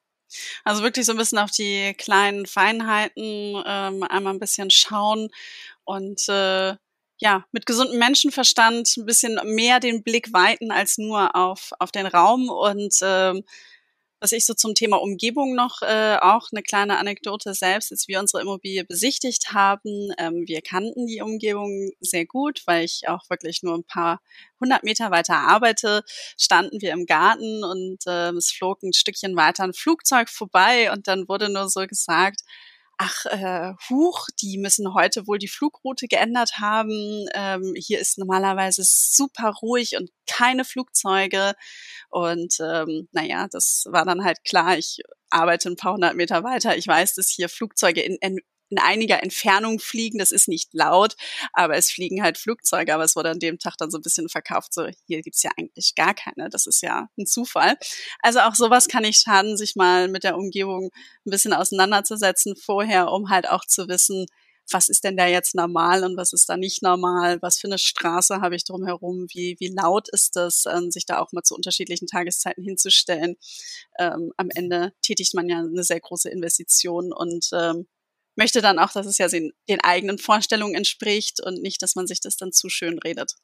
Also 0.63 0.83
wirklich 0.83 1.05
so 1.05 1.11
ein 1.11 1.17
bisschen 1.17 1.37
auf 1.37 1.51
die 1.51 1.93
kleinen 1.97 2.45
Feinheiten 2.45 3.63
ähm, 3.65 4.03
einmal 4.03 4.33
ein 4.33 4.39
bisschen 4.39 4.71
schauen 4.71 5.29
und 5.85 6.27
äh, 6.29 6.75
ja, 7.19 7.45
mit 7.51 7.65
gesundem 7.65 7.99
Menschenverstand 7.99 8.97
ein 8.97 9.05
bisschen 9.05 9.39
mehr 9.45 9.79
den 9.79 10.03
Blick 10.03 10.33
weiten 10.33 10.71
als 10.71 10.97
nur 10.97 11.35
auf, 11.35 11.71
auf 11.79 11.91
den 11.91 12.05
Raum. 12.05 12.49
Und 12.49 12.95
ähm, 13.01 13.43
was 14.23 14.31
ich 14.31 14.45
so 14.45 14.53
zum 14.53 14.73
Thema 14.73 15.01
Umgebung 15.01 15.53
noch 15.53 15.81
äh, 15.81 16.17
auch 16.21 16.47
eine 16.53 16.63
kleine 16.63 16.97
Anekdote 16.97 17.53
selbst, 17.53 17.91
als 17.91 18.07
wir 18.07 18.21
unsere 18.21 18.41
Immobilie 18.41 18.85
besichtigt 18.85 19.51
haben. 19.51 20.13
Ähm, 20.17 20.45
wir 20.47 20.61
kannten 20.61 21.07
die 21.07 21.21
Umgebung 21.21 21.91
sehr 21.99 22.25
gut, 22.25 22.61
weil 22.65 22.85
ich 22.85 23.09
auch 23.09 23.29
wirklich 23.29 23.63
nur 23.63 23.75
ein 23.75 23.83
paar 23.83 24.21
hundert 24.61 24.83
Meter 24.83 25.11
weiter 25.11 25.35
arbeite, 25.35 26.03
standen 26.37 26.81
wir 26.81 26.93
im 26.93 27.05
Garten 27.05 27.65
und 27.65 28.07
äh, 28.07 28.29
es 28.29 28.49
flog 28.49 28.81
ein 28.81 28.93
Stückchen 28.93 29.35
weiter 29.35 29.65
ein 29.65 29.73
Flugzeug 29.73 30.29
vorbei 30.29 30.89
und 30.93 31.09
dann 31.09 31.27
wurde 31.27 31.49
nur 31.49 31.67
so 31.67 31.85
gesagt, 31.85 32.43
ach, 32.97 33.25
äh, 33.25 33.73
huch, 33.89 34.27
die 34.41 34.57
müssen 34.57 34.93
heute 34.93 35.27
wohl 35.27 35.37
die 35.37 35.47
Flugroute 35.47 36.07
geändert 36.07 36.59
haben. 36.59 37.25
Ähm, 37.33 37.73
hier 37.75 37.99
ist 37.99 38.17
normalerweise 38.17 38.83
super 38.85 39.49
ruhig 39.61 39.97
und 39.97 40.09
keine 40.27 40.65
Flugzeuge. 40.65 41.53
Und 42.09 42.55
ähm, 42.59 43.07
naja, 43.11 43.47
das 43.51 43.85
war 43.89 44.05
dann 44.05 44.23
halt 44.23 44.43
klar. 44.43 44.77
Ich 44.77 44.99
arbeite 45.29 45.69
ein 45.69 45.75
paar 45.75 45.93
hundert 45.93 46.15
Meter 46.15 46.43
weiter. 46.43 46.77
Ich 46.77 46.87
weiß, 46.87 47.15
dass 47.15 47.29
hier 47.29 47.49
Flugzeuge 47.49 48.01
in, 48.01 48.17
in 48.21 48.39
in 48.73 48.79
einiger 48.79 49.21
Entfernung 49.23 49.79
fliegen. 49.79 50.17
Das 50.17 50.31
ist 50.31 50.47
nicht 50.47 50.73
laut, 50.73 51.15
aber 51.53 51.75
es 51.75 51.91
fliegen 51.91 52.23
halt 52.23 52.37
Flugzeuge. 52.37 52.93
Aber 52.93 53.03
es 53.03 53.15
wurde 53.15 53.29
an 53.29 53.39
dem 53.39 53.59
Tag 53.59 53.77
dann 53.77 53.91
so 53.91 53.97
ein 53.97 54.01
bisschen 54.01 54.29
verkauft, 54.29 54.73
so 54.73 54.87
hier 55.07 55.21
gibt's 55.21 55.43
ja 55.43 55.51
eigentlich 55.57 55.95
gar 55.95 56.13
keine. 56.13 56.49
Das 56.49 56.67
ist 56.67 56.81
ja 56.81 57.09
ein 57.17 57.25
Zufall. 57.25 57.77
Also 58.21 58.39
auch 58.39 58.55
sowas 58.55 58.87
kann 58.87 59.03
nicht 59.03 59.21
schaden, 59.21 59.57
sich 59.57 59.75
mal 59.75 60.07
mit 60.07 60.23
der 60.23 60.37
Umgebung 60.37 60.91
ein 61.25 61.29
bisschen 61.29 61.53
auseinanderzusetzen 61.53 62.55
vorher, 62.55 63.11
um 63.11 63.29
halt 63.29 63.49
auch 63.49 63.65
zu 63.65 63.87
wissen, 63.87 64.25
was 64.71 64.89
ist 64.89 65.03
denn 65.03 65.17
da 65.17 65.27
jetzt 65.27 65.55
normal 65.55 66.03
und 66.03 66.17
was 66.17 66.33
ist 66.33 66.49
da 66.49 66.57
nicht 66.57 66.81
normal, 66.81 67.41
was 67.41 67.59
für 67.59 67.67
eine 67.67 67.77
Straße 67.77 68.41
habe 68.41 68.55
ich 68.55 68.63
drumherum, 68.63 69.27
wie, 69.29 69.55
wie 69.59 69.67
laut 69.67 70.09
ist 70.09 70.35
das, 70.35 70.65
ähm, 70.65 70.91
sich 70.91 71.05
da 71.05 71.19
auch 71.19 71.31
mal 71.31 71.43
zu 71.43 71.55
unterschiedlichen 71.55 72.07
Tageszeiten 72.07 72.63
hinzustellen. 72.63 73.35
Ähm, 73.99 74.31
am 74.37 74.49
Ende 74.53 74.93
tätigt 75.01 75.33
man 75.33 75.49
ja 75.49 75.59
eine 75.59 75.83
sehr 75.83 75.99
große 75.99 76.29
Investition 76.29 77.11
und 77.13 77.49
ähm, 77.53 77.87
möchte 78.35 78.61
dann 78.61 78.79
auch, 78.79 78.91
dass 78.91 79.05
es 79.05 79.17
ja 79.17 79.27
den, 79.27 79.53
eigenen 79.83 80.17
Vorstellungen 80.17 80.75
entspricht 80.75 81.41
und 81.41 81.61
nicht, 81.61 81.81
dass 81.81 81.95
man 81.95 82.07
sich 82.07 82.19
das 82.19 82.37
dann 82.37 82.51
zu 82.51 82.69
schön 82.69 82.99
redet. 82.99 83.35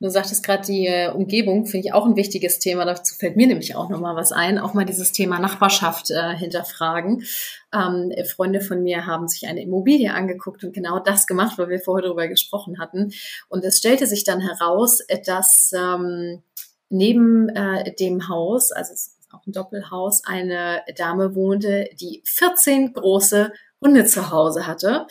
Du 0.00 0.08
sagtest 0.08 0.44
gerade 0.44 0.64
die 0.66 0.86
äh, 0.86 1.10
Umgebung, 1.10 1.66
finde 1.66 1.86
ich 1.86 1.92
auch 1.92 2.04
ein 2.04 2.16
wichtiges 2.16 2.58
Thema. 2.58 2.84
Dazu 2.84 3.14
fällt 3.14 3.36
mir 3.36 3.46
nämlich 3.46 3.76
auch 3.76 3.88
nochmal 3.88 4.16
was 4.16 4.32
ein. 4.32 4.58
Auch 4.58 4.74
mal 4.74 4.84
dieses 4.84 5.12
Thema 5.12 5.38
Nachbarschaft 5.38 6.10
äh, 6.10 6.36
hinterfragen. 6.36 7.24
Ähm, 7.72 8.12
Freunde 8.26 8.60
von 8.60 8.82
mir 8.82 9.06
haben 9.06 9.28
sich 9.28 9.46
eine 9.46 9.62
Immobilie 9.62 10.12
angeguckt 10.12 10.64
und 10.64 10.72
genau 10.72 10.98
das 10.98 11.26
gemacht, 11.26 11.56
weil 11.58 11.68
wir 11.68 11.78
vorher 11.78 12.02
darüber 12.02 12.26
gesprochen 12.26 12.80
hatten. 12.80 13.12
Und 13.48 13.64
es 13.64 13.78
stellte 13.78 14.06
sich 14.06 14.24
dann 14.24 14.40
heraus, 14.40 15.00
dass 15.24 15.72
ähm, 15.72 16.42
neben 16.88 17.48
äh, 17.50 17.94
dem 17.94 18.28
Haus, 18.28 18.72
also 18.72 18.92
es 18.92 19.06
ist 19.06 19.16
auch 19.32 19.46
ein 19.46 19.52
Doppelhaus, 19.52 20.24
eine 20.24 20.82
Dame 20.96 21.36
wohnte, 21.36 21.88
die 22.00 22.22
14 22.24 22.92
große 22.92 23.52
Hunde 23.80 24.04
zu 24.04 24.30
Hause 24.30 24.66
hatte, 24.66 25.06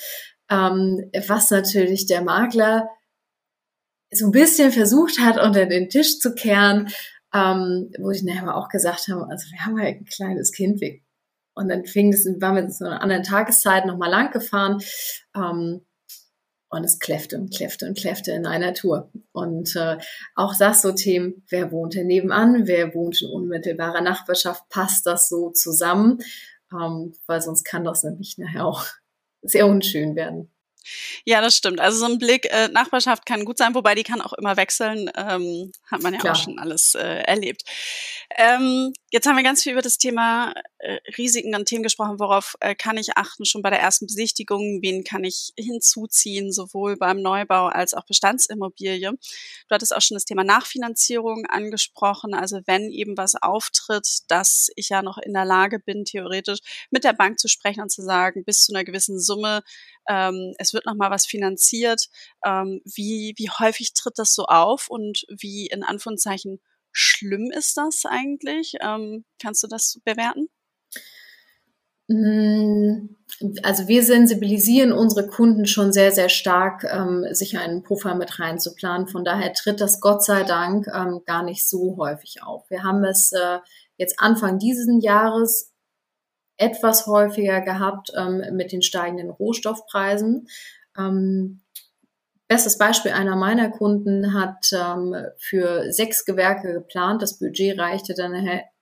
ähm, 0.49 1.09
was 1.27 1.51
natürlich 1.51 2.05
der 2.05 2.21
Makler 2.21 2.89
so 4.11 4.27
ein 4.27 4.31
bisschen 4.31 4.71
versucht 4.71 5.19
hat, 5.19 5.39
unter 5.39 5.65
den 5.65 5.89
Tisch 5.89 6.19
zu 6.19 6.33
kehren, 6.33 6.89
ähm, 7.33 7.91
wo 7.99 8.09
ich 8.11 8.23
nachher 8.23 8.55
auch 8.55 8.69
gesagt 8.69 9.07
habe, 9.07 9.27
also 9.29 9.51
wir 9.51 9.65
haben 9.65 9.79
halt 9.79 10.01
ein 10.01 10.05
kleines 10.05 10.51
Kind, 10.51 10.81
und 11.53 11.67
dann 11.67 11.85
fing 11.85 12.13
es, 12.13 12.25
waren 12.25 12.55
wir 12.55 12.69
zu 12.69 12.85
einer 12.85 13.01
anderen 13.01 13.23
Tageszeit 13.23 13.85
nochmal 13.85 14.09
lang 14.09 14.31
gefahren, 14.31 14.79
ähm, 15.35 15.85
und 16.71 16.83
es 16.83 16.99
kläffte 16.99 17.37
und 17.37 17.53
kläffte 17.53 17.87
und 17.87 17.97
kläffte 17.97 18.31
in 18.31 18.45
einer 18.45 18.75
Tour. 18.75 19.11
Und 19.31 19.75
äh, 19.75 19.97
auch 20.35 20.55
das 20.55 20.83
so 20.83 20.91
Themen, 20.91 21.43
wer 21.49 21.71
wohnt 21.71 21.95
hier 21.95 22.03
nebenan, 22.03 22.67
wer 22.67 22.93
wohnt 22.93 23.21
in 23.21 23.29
unmittelbarer 23.29 24.01
Nachbarschaft, 24.01 24.69
passt 24.69 25.07
das 25.07 25.29
so 25.29 25.49
zusammen? 25.49 26.19
Ähm, 26.73 27.13
weil 27.25 27.41
sonst 27.41 27.63
kann 27.63 27.83
das 27.83 28.03
nämlich 28.03 28.37
nachher 28.37 28.65
auch 28.65 28.85
sehr 29.41 29.67
unschön 29.67 30.15
werden. 30.15 30.51
Ja, 31.25 31.41
das 31.41 31.55
stimmt. 31.55 31.79
Also 31.79 31.99
so 31.99 32.05
ein 32.05 32.17
Blick, 32.19 32.45
äh, 32.51 32.67
Nachbarschaft 32.69 33.25
kann 33.25 33.45
gut 33.45 33.57
sein, 33.57 33.75
wobei 33.75 33.95
die 33.95 34.03
kann 34.03 34.21
auch 34.21 34.33
immer 34.33 34.57
wechseln. 34.57 35.11
Ähm, 35.15 35.71
hat 35.91 36.01
man 36.01 36.13
ja 36.13 36.19
Klar. 36.19 36.33
auch 36.33 36.41
schon 36.41 36.57
alles 36.57 36.95
äh, 36.95 37.21
erlebt. 37.23 37.63
Ähm, 38.37 38.93
jetzt 39.11 39.27
haben 39.27 39.35
wir 39.35 39.43
ganz 39.43 39.63
viel 39.63 39.73
über 39.73 39.81
das 39.81 39.97
Thema 39.97 40.53
äh, 40.77 40.99
Risiken 41.17 41.55
und 41.55 41.65
Themen 41.65 41.83
gesprochen. 41.83 42.19
Worauf 42.19 42.55
äh, 42.59 42.75
kann 42.75 42.97
ich 42.97 43.17
achten 43.17 43.45
schon 43.45 43.61
bei 43.61 43.69
der 43.69 43.79
ersten 43.79 44.05
Besichtigung? 44.05 44.81
Wen 44.81 45.03
kann 45.03 45.23
ich 45.23 45.53
hinzuziehen, 45.57 46.51
sowohl 46.51 46.97
beim 46.97 47.21
Neubau 47.21 47.67
als 47.67 47.93
auch 47.93 48.05
Bestandsimmobilie? 48.05 49.11
Du 49.11 49.75
hattest 49.75 49.95
auch 49.95 50.01
schon 50.01 50.15
das 50.15 50.25
Thema 50.25 50.43
Nachfinanzierung 50.43 51.45
angesprochen. 51.47 52.33
Also 52.33 52.61
wenn 52.65 52.91
eben 52.91 53.17
was 53.17 53.35
auftritt, 53.35 54.19
dass 54.27 54.69
ich 54.75 54.89
ja 54.89 55.01
noch 55.01 55.17
in 55.17 55.33
der 55.33 55.45
Lage 55.45 55.79
bin, 55.79 56.05
theoretisch 56.05 56.59
mit 56.91 57.03
der 57.03 57.13
Bank 57.13 57.39
zu 57.39 57.47
sprechen 57.47 57.81
und 57.81 57.91
zu 57.91 58.01
sagen, 58.01 58.43
bis 58.43 58.63
zu 58.63 58.73
einer 58.73 58.83
gewissen 58.83 59.19
Summe, 59.19 59.63
ähm, 60.07 60.53
es 60.57 60.73
wird 60.73 60.85
noch 60.85 60.95
mal 60.95 61.11
was 61.11 61.25
finanziert. 61.25 62.09
Ähm, 62.45 62.81
wie, 62.85 63.33
wie 63.37 63.49
häufig 63.49 63.93
tritt 63.93 64.17
das 64.17 64.33
so 64.33 64.45
auf 64.45 64.89
und 64.89 65.25
wie 65.29 65.67
in 65.67 65.83
Anführungszeichen 65.83 66.59
schlimm 66.91 67.51
ist 67.51 67.77
das 67.77 68.05
eigentlich? 68.05 68.75
Ähm, 68.81 69.25
kannst 69.41 69.63
du 69.63 69.67
das 69.67 69.99
bewerten? 70.03 70.49
Mm, 72.09 73.15
also 73.61 73.87
wir 73.87 74.03
sensibilisieren 74.03 74.91
unsere 74.91 75.27
Kunden 75.27 75.67
schon 75.67 75.93
sehr, 75.93 76.11
sehr 76.11 76.29
stark, 76.29 76.83
ähm, 76.83 77.25
sich 77.31 77.57
einen 77.57 77.83
Puffer 77.83 78.15
mit 78.15 78.39
reinzuplanen. 78.39 79.07
Von 79.07 79.23
daher 79.23 79.53
tritt 79.53 79.79
das 79.79 80.01
Gott 80.01 80.23
sei 80.23 80.43
Dank 80.43 80.87
ähm, 80.87 81.21
gar 81.25 81.43
nicht 81.43 81.67
so 81.67 81.97
häufig 81.97 82.41
auf. 82.41 82.67
Wir 82.69 82.83
haben 82.83 83.03
es 83.03 83.31
äh, 83.31 83.59
jetzt 83.97 84.19
Anfang 84.19 84.57
dieses 84.57 84.87
Jahres 85.01 85.71
etwas 86.57 87.05
häufiger 87.05 87.61
gehabt 87.61 88.11
ähm, 88.15 88.43
mit 88.53 88.71
den 88.71 88.81
steigenden 88.81 89.29
Rohstoffpreisen. 89.29 90.47
Ähm, 90.97 91.61
Bestes 92.49 92.79
Beispiel, 92.79 93.11
einer 93.11 93.35
meiner 93.35 93.69
Kunden 93.69 94.33
hat 94.33 94.71
ähm, 94.73 95.15
für 95.37 95.93
sechs 95.93 96.25
Gewerke 96.25 96.73
geplant. 96.73 97.21
Das 97.21 97.37
Budget 97.37 97.77
reichte 97.77 98.15
dann 98.15 98.33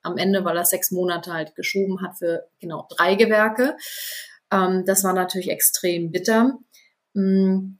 am 0.04 0.18
Ende, 0.18 0.46
weil 0.46 0.56
er 0.56 0.64
sechs 0.64 0.90
Monate 0.90 1.34
halt 1.34 1.54
geschoben 1.54 2.02
hat, 2.02 2.18
für 2.18 2.48
genau 2.62 2.88
drei 2.90 3.16
Gewerke. 3.16 3.76
Ähm, 4.54 4.86
das 4.86 5.04
war 5.04 5.12
natürlich 5.12 5.50
extrem 5.50 6.12
bitter. 6.12 6.58
Hm. 7.14 7.78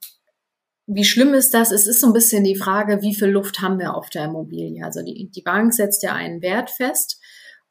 Wie 0.88 1.06
schlimm 1.06 1.34
ist 1.34 1.54
das? 1.54 1.72
Es 1.72 1.88
ist 1.88 2.02
so 2.02 2.08
ein 2.08 2.14
bisschen 2.14 2.44
die 2.44 2.58
Frage, 2.58 3.02
wie 3.02 3.16
viel 3.16 3.30
Luft 3.30 3.62
haben 3.62 3.80
wir 3.80 3.96
auf 3.96 4.10
der 4.10 4.26
Immobilie? 4.26 4.84
Also 4.84 5.02
die, 5.04 5.30
die 5.34 5.42
Bank 5.42 5.74
setzt 5.74 6.04
ja 6.04 6.14
einen 6.14 6.42
Wert 6.42 6.70
fest 6.70 7.22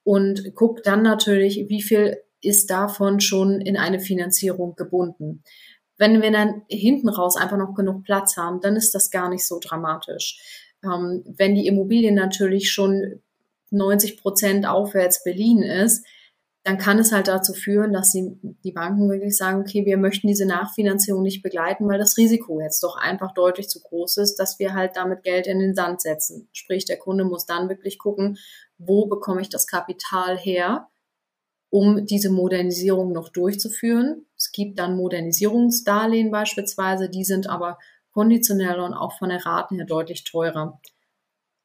und 0.04 0.54
guckt 0.54 0.86
dann 0.86 1.02
natürlich, 1.02 1.66
wie 1.68 1.82
viel 1.82 2.16
ist 2.40 2.70
davon 2.70 3.20
schon 3.20 3.60
in 3.60 3.76
eine 3.76 4.00
Finanzierung 4.00 4.74
gebunden. 4.74 5.42
Wenn 5.98 6.20
wir 6.20 6.30
dann 6.30 6.62
hinten 6.68 7.08
raus 7.08 7.36
einfach 7.36 7.56
noch 7.56 7.74
genug 7.74 8.04
Platz 8.04 8.36
haben, 8.36 8.60
dann 8.60 8.76
ist 8.76 8.94
das 8.94 9.10
gar 9.10 9.28
nicht 9.28 9.46
so 9.46 9.58
dramatisch. 9.62 10.38
Ähm, 10.84 11.24
wenn 11.26 11.54
die 11.54 11.66
Immobilie 11.66 12.12
natürlich 12.12 12.70
schon 12.70 13.22
90 13.70 14.20
Prozent 14.20 14.66
aufwärts 14.66 15.24
beliehen 15.24 15.62
ist, 15.62 16.04
dann 16.66 16.78
kann 16.78 16.98
es 16.98 17.12
halt 17.12 17.28
dazu 17.28 17.54
führen, 17.54 17.92
dass 17.92 18.10
die, 18.10 18.40
die 18.64 18.72
Banken 18.72 19.08
wirklich 19.08 19.36
sagen, 19.36 19.60
okay, 19.60 19.86
wir 19.86 19.96
möchten 19.96 20.26
diese 20.26 20.46
Nachfinanzierung 20.46 21.22
nicht 21.22 21.40
begleiten, 21.40 21.88
weil 21.88 21.98
das 21.98 22.16
Risiko 22.16 22.60
jetzt 22.60 22.82
doch 22.82 22.96
einfach 22.96 23.32
deutlich 23.34 23.68
zu 23.68 23.80
groß 23.80 24.16
ist, 24.16 24.34
dass 24.36 24.58
wir 24.58 24.74
halt 24.74 24.96
damit 24.96 25.22
Geld 25.22 25.46
in 25.46 25.60
den 25.60 25.76
Sand 25.76 26.00
setzen. 26.00 26.48
Sprich, 26.52 26.84
der 26.84 26.98
Kunde 26.98 27.22
muss 27.22 27.46
dann 27.46 27.68
wirklich 27.68 28.00
gucken, 28.00 28.36
wo 28.78 29.06
bekomme 29.06 29.42
ich 29.42 29.48
das 29.48 29.68
Kapital 29.68 30.36
her, 30.36 30.88
um 31.70 32.06
diese 32.06 32.30
Modernisierung 32.30 33.12
noch 33.12 33.28
durchzuführen. 33.28 34.26
Es 34.36 34.52
gibt 34.52 34.78
dann 34.78 34.96
Modernisierungsdarlehen 34.96 36.30
beispielsweise, 36.30 37.08
die 37.08 37.24
sind 37.24 37.48
aber 37.48 37.78
konditionell 38.12 38.80
und 38.80 38.94
auch 38.94 39.18
von 39.18 39.28
der 39.28 39.44
Raten 39.44 39.76
her 39.76 39.86
deutlich 39.86 40.24
teurer. 40.24 40.80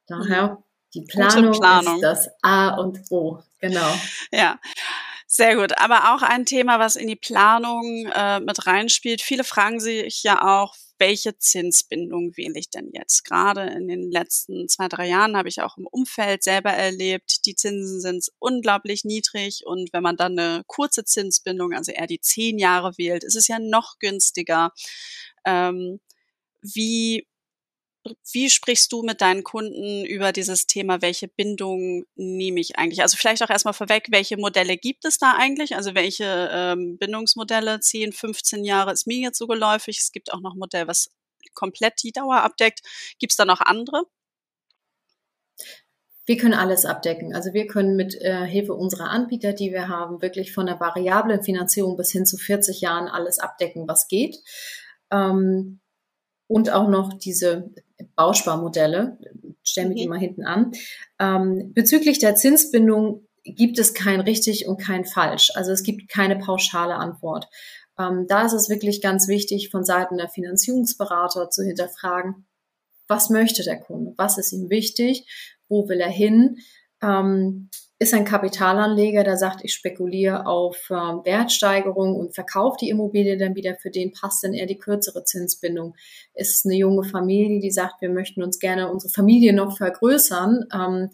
Daher 0.07 0.63
die 0.93 1.03
Planung, 1.03 1.53
Planung, 1.53 1.95
ist 1.95 2.03
das 2.03 2.29
A 2.41 2.75
und 2.75 2.99
O. 3.09 3.39
Genau. 3.59 3.93
Ja. 4.31 4.59
Sehr 5.27 5.55
gut. 5.55 5.77
Aber 5.79 6.13
auch 6.13 6.23
ein 6.23 6.45
Thema, 6.45 6.77
was 6.77 6.97
in 6.97 7.07
die 7.07 7.15
Planung 7.15 8.11
äh, 8.13 8.41
mit 8.41 8.67
reinspielt. 8.67 9.21
Viele 9.21 9.45
fragen 9.45 9.79
sich 9.79 10.23
ja 10.23 10.41
auch, 10.41 10.75
welche 11.01 11.35
Zinsbindung 11.35 12.37
wähle 12.37 12.59
ich 12.59 12.69
denn 12.69 12.91
jetzt? 12.93 13.25
Gerade 13.25 13.63
in 13.63 13.87
den 13.87 14.11
letzten 14.11 14.69
zwei, 14.69 14.87
drei 14.87 15.07
Jahren 15.07 15.35
habe 15.35 15.49
ich 15.49 15.61
auch 15.61 15.75
im 15.77 15.87
Umfeld 15.87 16.43
selber 16.43 16.69
erlebt, 16.69 17.47
die 17.47 17.55
Zinsen 17.55 17.99
sind 17.99 18.31
unglaublich 18.37 19.03
niedrig 19.03 19.63
und 19.65 19.91
wenn 19.93 20.03
man 20.03 20.15
dann 20.15 20.37
eine 20.37 20.61
kurze 20.67 21.03
Zinsbindung, 21.03 21.73
also 21.73 21.91
eher 21.91 22.05
die 22.05 22.21
zehn 22.21 22.59
Jahre 22.59 22.97
wählt, 22.99 23.23
ist 23.23 23.35
es 23.35 23.47
ja 23.47 23.57
noch 23.57 23.97
günstiger. 23.97 24.71
Ähm, 25.43 25.99
wie 26.61 27.27
wie 28.31 28.49
sprichst 28.49 28.91
du 28.91 29.03
mit 29.03 29.21
deinen 29.21 29.43
Kunden 29.43 30.05
über 30.05 30.31
dieses 30.31 30.65
Thema, 30.65 31.01
welche 31.01 31.27
Bindung 31.27 32.05
nehme 32.15 32.59
ich 32.59 32.77
eigentlich? 32.77 33.01
Also 33.01 33.17
vielleicht 33.17 33.43
auch 33.43 33.49
erstmal 33.49 33.73
vorweg, 33.73 34.07
welche 34.09 34.37
Modelle 34.37 34.77
gibt 34.77 35.05
es 35.05 35.17
da 35.17 35.35
eigentlich? 35.37 35.75
Also 35.75 35.93
welche 35.93 36.49
ähm, 36.51 36.97
Bindungsmodelle, 36.97 37.79
10, 37.79 38.11
15 38.13 38.63
Jahre 38.63 38.91
ist 38.91 39.07
mir 39.07 39.19
jetzt 39.19 39.37
so 39.37 39.47
geläufig. 39.47 39.99
Es 39.99 40.11
gibt 40.11 40.33
auch 40.33 40.41
noch 40.41 40.53
ein 40.53 40.59
Modell, 40.59 40.87
was 40.87 41.11
komplett 41.53 42.01
die 42.03 42.11
Dauer 42.11 42.37
abdeckt. 42.37 42.81
Gibt 43.19 43.33
es 43.33 43.37
da 43.37 43.45
noch 43.45 43.61
andere? 43.61 44.03
Wir 46.25 46.37
können 46.37 46.53
alles 46.53 46.85
abdecken. 46.85 47.35
Also 47.35 47.53
wir 47.53 47.67
können 47.67 47.95
mit 47.95 48.15
äh, 48.15 48.45
Hilfe 48.45 48.73
unserer 48.73 49.09
Anbieter, 49.09 49.53
die 49.53 49.71
wir 49.71 49.89
haben, 49.89 50.21
wirklich 50.21 50.53
von 50.53 50.65
der 50.65 50.79
variablen 50.79 51.43
Finanzierung 51.43 51.97
bis 51.97 52.11
hin 52.11 52.25
zu 52.25 52.37
40 52.37 52.81
Jahren 52.81 53.07
alles 53.07 53.39
abdecken, 53.39 53.87
was 53.87 54.07
geht. 54.07 54.37
Ähm, 55.11 55.81
und 56.47 56.69
auch 56.69 56.89
noch 56.89 57.13
diese 57.13 57.73
Bausparmodelle, 58.15 59.17
stellen 59.63 59.89
wir 59.89 59.95
die 59.95 60.03
mhm. 60.05 60.09
mal 60.09 60.19
hinten 60.19 60.45
an. 60.45 60.71
Ähm, 61.19 61.73
bezüglich 61.73 62.19
der 62.19 62.35
Zinsbindung 62.35 63.27
gibt 63.43 63.79
es 63.79 63.93
kein 63.93 64.21
richtig 64.21 64.67
und 64.67 64.77
kein 64.77 65.05
falsch. 65.05 65.51
Also 65.55 65.71
es 65.71 65.83
gibt 65.83 66.09
keine 66.09 66.37
pauschale 66.37 66.95
Antwort. 66.95 67.47
Ähm, 67.97 68.25
da 68.27 68.45
ist 68.45 68.53
es 68.53 68.69
wirklich 68.69 69.01
ganz 69.01 69.27
wichtig, 69.27 69.69
von 69.69 69.83
Seiten 69.83 70.17
der 70.17 70.29
Finanzierungsberater 70.29 71.49
zu 71.49 71.63
hinterfragen, 71.63 72.45
was 73.07 73.29
möchte 73.29 73.63
der 73.63 73.79
Kunde, 73.79 74.13
was 74.17 74.37
ist 74.37 74.53
ihm 74.53 74.69
wichtig, 74.69 75.25
wo 75.67 75.87
will 75.89 75.99
er 75.99 76.09
hin. 76.09 76.57
Ähm, 77.01 77.69
ist 78.01 78.15
ein 78.15 78.25
Kapitalanleger, 78.25 79.23
der 79.23 79.37
sagt, 79.37 79.63
ich 79.63 79.75
spekuliere 79.75 80.47
auf 80.47 80.89
äh, 80.89 80.93
Wertsteigerung 80.95 82.15
und 82.15 82.33
verkaufe 82.33 82.77
die 82.81 82.89
Immobilie 82.89 83.37
dann 83.37 83.53
wieder, 83.53 83.75
für 83.75 83.91
den 83.91 84.11
passt 84.11 84.43
dann 84.43 84.55
eher 84.55 84.65
die 84.65 84.79
kürzere 84.79 85.23
Zinsbindung. 85.23 85.93
Ist 86.33 86.55
es 86.55 86.65
eine 86.65 86.73
junge 86.73 87.03
Familie, 87.03 87.59
die 87.59 87.69
sagt, 87.69 88.01
wir 88.01 88.09
möchten 88.09 88.41
uns 88.41 88.57
gerne 88.57 88.89
unsere 88.91 89.13
Familie 89.13 89.53
noch 89.53 89.77
vergrößern, 89.77 90.65
ähm, 90.73 91.11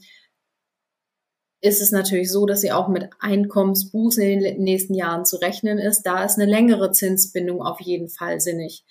ist 1.59 1.81
es 1.81 1.91
natürlich 1.91 2.31
so, 2.31 2.45
dass 2.45 2.61
sie 2.61 2.71
auch 2.71 2.87
mit 2.87 3.09
Einkommensbußen 3.19 4.23
in 4.23 4.39
den 4.39 4.63
nächsten 4.63 4.93
Jahren 4.93 5.25
zu 5.25 5.35
rechnen 5.41 5.79
ist. 5.79 6.03
Da 6.03 6.23
ist 6.23 6.39
eine 6.39 6.49
längere 6.49 6.93
Zinsbindung 6.93 7.61
auf 7.61 7.81
jeden 7.81 8.07
Fall 8.07 8.39
sinnig. 8.39 8.85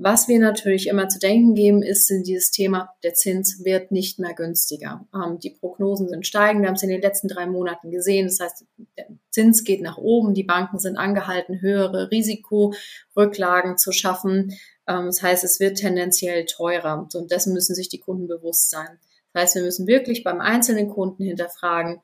Was 0.00 0.28
wir 0.28 0.38
natürlich 0.38 0.86
immer 0.86 1.08
zu 1.08 1.18
denken 1.18 1.56
geben, 1.56 1.82
ist 1.82 2.08
dieses 2.24 2.52
Thema, 2.52 2.94
der 3.02 3.14
Zins 3.14 3.64
wird 3.64 3.90
nicht 3.90 4.20
mehr 4.20 4.32
günstiger. 4.32 5.04
Ähm, 5.12 5.40
die 5.40 5.50
Prognosen 5.50 6.08
sind 6.08 6.24
steigend. 6.24 6.62
Wir 6.62 6.68
haben 6.68 6.76
es 6.76 6.84
in 6.84 6.88
den 6.88 7.02
letzten 7.02 7.26
drei 7.26 7.46
Monaten 7.46 7.90
gesehen. 7.90 8.28
Das 8.28 8.38
heißt, 8.38 8.64
der 8.96 9.08
Zins 9.30 9.64
geht 9.64 9.82
nach 9.82 9.98
oben. 9.98 10.34
Die 10.34 10.44
Banken 10.44 10.78
sind 10.78 10.96
angehalten, 10.96 11.60
höhere 11.60 12.12
Risikorücklagen 12.12 13.76
zu 13.76 13.90
schaffen. 13.90 14.56
Ähm, 14.86 15.06
das 15.06 15.20
heißt, 15.20 15.42
es 15.42 15.58
wird 15.58 15.78
tendenziell 15.78 16.44
teurer. 16.44 17.08
Und 17.12 17.32
dessen 17.32 17.52
müssen 17.52 17.74
sich 17.74 17.88
die 17.88 17.98
Kunden 17.98 18.28
bewusst 18.28 18.70
sein. 18.70 19.00
Das 19.32 19.42
heißt, 19.42 19.56
wir 19.56 19.62
müssen 19.64 19.88
wirklich 19.88 20.22
beim 20.22 20.40
einzelnen 20.40 20.88
Kunden 20.90 21.24
hinterfragen, 21.24 22.00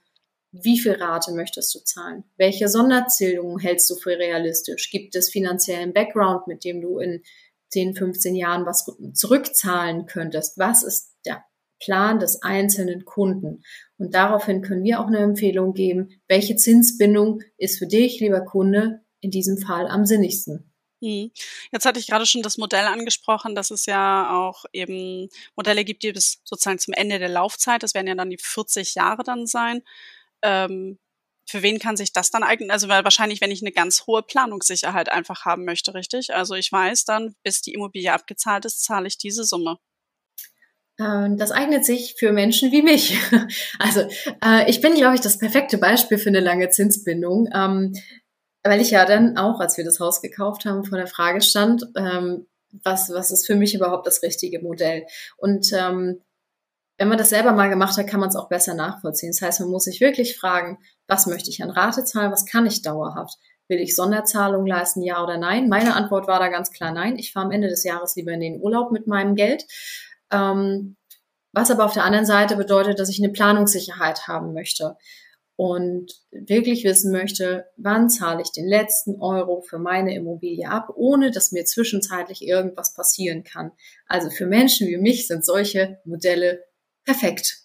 wie 0.50 0.78
viel 0.78 0.92
Rate 0.92 1.32
möchtest 1.32 1.74
du 1.74 1.80
zahlen? 1.80 2.22
Welche 2.36 2.68
Sonderzählungen 2.68 3.58
hältst 3.58 3.90
du 3.90 3.96
für 3.96 4.18
realistisch? 4.18 4.90
Gibt 4.90 5.16
es 5.16 5.30
finanziellen 5.30 5.92
Background, 5.92 6.46
mit 6.46 6.64
dem 6.64 6.80
du 6.80 6.98
in 6.98 7.22
10, 7.74 7.96
15 7.96 8.36
Jahren 8.36 8.66
was 8.66 8.86
zurückzahlen 9.14 10.06
könntest. 10.06 10.58
Was 10.58 10.84
ist 10.84 11.12
der 11.26 11.44
Plan 11.80 12.20
des 12.20 12.40
einzelnen 12.42 13.04
Kunden? 13.04 13.64
Und 13.98 14.14
daraufhin 14.14 14.62
können 14.62 14.84
wir 14.84 15.00
auch 15.00 15.08
eine 15.08 15.18
Empfehlung 15.18 15.74
geben, 15.74 16.20
welche 16.28 16.54
Zinsbindung 16.54 17.40
ist 17.58 17.78
für 17.78 17.88
dich, 17.88 18.20
lieber 18.20 18.42
Kunde, 18.42 19.00
in 19.20 19.32
diesem 19.32 19.58
Fall 19.58 19.88
am 19.88 20.06
sinnigsten. 20.06 20.72
Hm. 21.02 21.32
Jetzt 21.72 21.84
hatte 21.84 21.98
ich 21.98 22.06
gerade 22.06 22.26
schon 22.26 22.42
das 22.42 22.58
Modell 22.58 22.86
angesprochen, 22.86 23.56
dass 23.56 23.72
es 23.72 23.86
ja 23.86 24.30
auch 24.30 24.64
eben 24.72 25.28
Modelle 25.56 25.84
gibt, 25.84 26.04
die 26.04 26.12
bis 26.12 26.40
sozusagen 26.44 26.78
zum 26.78 26.94
Ende 26.94 27.18
der 27.18 27.28
Laufzeit, 27.28 27.82
das 27.82 27.94
werden 27.94 28.06
ja 28.06 28.14
dann 28.14 28.30
die 28.30 28.38
40 28.40 28.94
Jahre 28.94 29.24
dann 29.24 29.46
sein, 29.46 29.82
ähm, 30.42 30.98
für 31.46 31.62
wen 31.62 31.78
kann 31.78 31.96
sich 31.96 32.12
das 32.12 32.30
dann 32.30 32.42
eignen? 32.42 32.70
Also 32.70 32.88
weil 32.88 33.04
wahrscheinlich, 33.04 33.40
wenn 33.40 33.50
ich 33.50 33.62
eine 33.62 33.72
ganz 33.72 34.06
hohe 34.06 34.22
Planungssicherheit 34.22 35.10
einfach 35.10 35.44
haben 35.44 35.64
möchte, 35.64 35.94
richtig? 35.94 36.34
Also 36.34 36.54
ich 36.54 36.70
weiß 36.72 37.04
dann, 37.04 37.34
bis 37.42 37.60
die 37.60 37.74
Immobilie 37.74 38.12
abgezahlt 38.12 38.64
ist, 38.64 38.84
zahle 38.84 39.06
ich 39.06 39.18
diese 39.18 39.44
Summe. 39.44 39.78
Ähm, 40.98 41.36
das 41.36 41.50
eignet 41.50 41.84
sich 41.84 42.14
für 42.18 42.32
Menschen 42.32 42.72
wie 42.72 42.82
mich. 42.82 43.18
Also 43.78 44.02
äh, 44.44 44.68
ich 44.70 44.80
bin, 44.80 44.94
glaube 44.94 45.16
ich, 45.16 45.20
das 45.20 45.38
perfekte 45.38 45.78
Beispiel 45.78 46.18
für 46.18 46.28
eine 46.28 46.40
lange 46.40 46.70
Zinsbindung, 46.70 47.48
ähm, 47.52 47.92
weil 48.62 48.80
ich 48.80 48.92
ja 48.92 49.04
dann 49.04 49.36
auch, 49.36 49.60
als 49.60 49.76
wir 49.76 49.84
das 49.84 50.00
Haus 50.00 50.22
gekauft 50.22 50.64
haben, 50.64 50.84
vor 50.84 50.96
der 50.96 51.06
Frage 51.06 51.42
stand, 51.42 51.84
ähm, 51.96 52.46
was, 52.82 53.10
was 53.10 53.30
ist 53.30 53.46
für 53.46 53.56
mich 53.56 53.74
überhaupt 53.74 54.06
das 54.06 54.22
richtige 54.22 54.60
Modell? 54.60 55.06
Und 55.36 55.72
wenn 57.04 57.10
man 57.10 57.18
das 57.18 57.28
selber 57.28 57.52
mal 57.52 57.68
gemacht 57.68 57.98
hat, 57.98 58.06
kann 58.06 58.20
man 58.20 58.30
es 58.30 58.34
auch 58.34 58.48
besser 58.48 58.72
nachvollziehen. 58.72 59.30
Das 59.30 59.46
heißt, 59.46 59.60
man 59.60 59.68
muss 59.68 59.84
sich 59.84 60.00
wirklich 60.00 60.38
fragen, 60.38 60.78
was 61.06 61.26
möchte 61.26 61.50
ich 61.50 61.62
an 61.62 61.68
Rate 61.68 62.02
zahlen, 62.02 62.32
was 62.32 62.46
kann 62.46 62.64
ich 62.64 62.80
dauerhaft? 62.80 63.36
Will 63.68 63.78
ich 63.78 63.94
Sonderzahlungen 63.94 64.66
leisten, 64.66 65.02
ja 65.02 65.22
oder 65.22 65.36
nein? 65.36 65.68
Meine 65.68 65.96
Antwort 65.96 66.28
war 66.28 66.38
da 66.38 66.48
ganz 66.48 66.70
klar 66.70 66.92
nein. 66.92 67.18
Ich 67.18 67.34
fahre 67.34 67.44
am 67.44 67.52
Ende 67.52 67.68
des 67.68 67.84
Jahres 67.84 68.16
lieber 68.16 68.32
in 68.32 68.40
den 68.40 68.58
Urlaub 68.58 68.90
mit 68.90 69.06
meinem 69.06 69.34
Geld. 69.34 69.66
Ähm, 70.30 70.96
was 71.52 71.70
aber 71.70 71.84
auf 71.84 71.92
der 71.92 72.04
anderen 72.04 72.24
Seite 72.24 72.56
bedeutet, 72.56 72.98
dass 72.98 73.10
ich 73.10 73.22
eine 73.22 73.32
Planungssicherheit 73.32 74.26
haben 74.26 74.54
möchte 74.54 74.96
und 75.56 76.10
wirklich 76.30 76.84
wissen 76.84 77.12
möchte, 77.12 77.66
wann 77.76 78.08
zahle 78.08 78.40
ich 78.40 78.50
den 78.50 78.66
letzten 78.66 79.20
Euro 79.20 79.60
für 79.60 79.78
meine 79.78 80.14
Immobilie 80.14 80.70
ab, 80.70 80.88
ohne 80.96 81.30
dass 81.30 81.52
mir 81.52 81.66
zwischenzeitlich 81.66 82.40
irgendwas 82.40 82.94
passieren 82.94 83.44
kann. 83.44 83.72
Also 84.08 84.30
für 84.30 84.46
Menschen 84.46 84.88
wie 84.88 84.96
mich 84.96 85.26
sind 85.26 85.44
solche 85.44 86.00
Modelle 86.06 86.64
perfekt. 87.04 87.64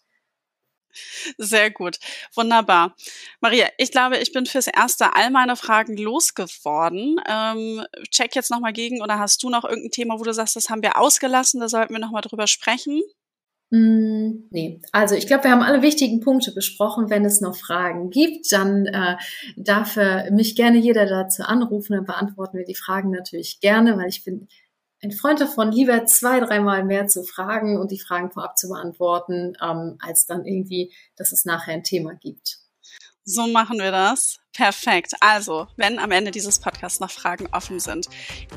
Sehr 1.38 1.70
gut. 1.72 1.98
Wunderbar. 2.36 2.96
Maria, 3.42 3.68
ich 3.78 3.92
glaube, 3.92 4.18
ich 4.18 4.32
bin 4.32 4.46
fürs 4.46 4.68
Erste 4.68 5.16
all 5.16 5.30
meine 5.30 5.56
Fragen 5.56 5.98
losgeworden. 5.98 7.22
Ähm, 7.28 7.86
check 8.10 8.36
jetzt 8.36 8.52
nochmal 8.52 8.74
gegen 8.74 9.02
oder 9.02 9.20
hast 9.20 9.44
du 9.44 9.50
noch 9.50 9.64
irgendein 9.64 9.92
Thema, 9.92 10.20
wo 10.20 10.24
du 10.24 10.34
sagst, 10.34 10.56
das 10.56 10.70
haben 10.70 10.82
wir 10.82 10.98
ausgelassen, 10.98 11.60
da 11.60 11.70
sollten 11.70 11.94
wir 11.94 12.00
nochmal 12.00 12.22
drüber 12.22 12.48
sprechen? 12.48 13.02
Mm, 13.72 14.48
nee, 14.50 14.82
also 14.92 15.14
ich 15.14 15.28
glaube, 15.28 15.44
wir 15.44 15.52
haben 15.52 15.62
alle 15.62 15.84
wichtigen 15.84 16.22
Punkte 16.22 16.52
besprochen. 16.52 17.10
Wenn 17.10 17.24
es 17.24 17.40
noch 17.40 17.56
Fragen 17.56 18.10
gibt, 18.10 18.52
dann 18.52 18.88
äh, 18.88 19.16
darf 19.58 19.96
äh, 19.96 20.32
mich 20.32 20.56
gerne 20.56 20.80
jeder 20.80 21.06
dazu 21.06 21.44
anrufen. 21.44 21.94
Dann 21.94 22.06
beantworten 22.06 22.58
wir 22.58 22.66
die 22.66 22.76
Fragen 22.76 23.12
natürlich 23.12 23.60
gerne, 23.60 23.96
weil 23.98 24.10
ich 24.10 24.24
bin 24.24 24.48
ein 25.02 25.12
Freund 25.12 25.40
davon, 25.40 25.72
lieber 25.72 26.06
zwei, 26.06 26.40
dreimal 26.40 26.84
mehr 26.84 27.08
zu 27.08 27.24
fragen 27.24 27.78
und 27.78 27.92
die 27.92 28.00
Fragen 28.00 28.32
vorab 28.32 28.58
zu 28.58 28.68
beantworten, 28.68 29.56
ähm, 29.62 29.98
als 30.00 30.26
dann 30.26 30.46
irgendwie, 30.46 30.94
dass 31.16 31.32
es 31.32 31.46
nachher 31.46 31.74
ein 31.74 31.84
Thema 31.84 32.16
gibt. 32.16 32.60
So 33.24 33.48
machen 33.48 33.78
wir 33.78 33.92
das. 33.92 34.40
Perfekt. 34.54 35.14
Also, 35.20 35.68
wenn 35.78 36.00
am 36.00 36.10
Ende 36.10 36.32
dieses 36.32 36.60
Podcasts 36.60 37.00
noch 37.00 37.12
Fragen 37.12 37.48
offen 37.52 37.80
sind, 37.80 38.10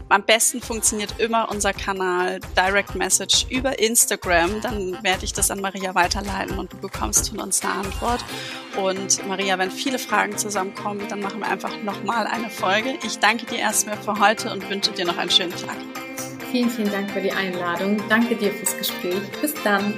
am 0.09 0.24
besten 0.24 0.62
funktioniert 0.62 1.20
immer 1.20 1.50
unser 1.50 1.74
Kanal 1.74 2.40
Direct 2.57 2.94
Message 2.94 3.46
über 3.50 3.78
Instagram. 3.78 4.62
Dann 4.62 4.98
werde 5.05 5.24
ich 5.24 5.35
das 5.35 5.50
an 5.50 5.61
Maria 5.61 5.94
weiterleiten 5.94 6.59
und 6.59 6.72
du 6.72 6.78
bekommst 6.78 7.28
von 7.28 7.40
uns 7.40 7.62
eine 7.62 7.74
Antwort. 7.74 8.24
Und 8.83 9.24
Maria, 9.28 9.59
wenn 9.59 9.70
viele 9.70 9.98
Fragen 9.98 10.38
zusammenkommen, 10.38 11.07
dann 11.09 11.20
machen 11.20 11.40
wir 11.40 11.48
einfach 11.48 11.83
nochmal 11.83 12.26
eine 12.26 12.48
Folge. 12.48 12.98
Ich 13.05 13.18
danke 13.18 13.44
dir 13.46 13.59
erstmal 13.59 13.98
für 13.98 14.18
heute 14.18 14.50
und 14.50 14.68
wünsche 14.70 14.92
dir 14.92 15.05
noch 15.05 15.18
einen 15.18 15.31
schönen 15.31 15.55
Tag. 15.55 15.76
Vielen, 16.53 16.69
vielen 16.69 16.93
Dank 16.93 17.11
für 17.11 17.23
die 17.23 17.33
Einladung. 17.33 17.97
Danke 18.11 18.37
dir 18.37 18.53
fürs 18.53 18.77
Gespräch. 18.77 19.23
Bis 19.41 19.55
dann. 19.65 19.95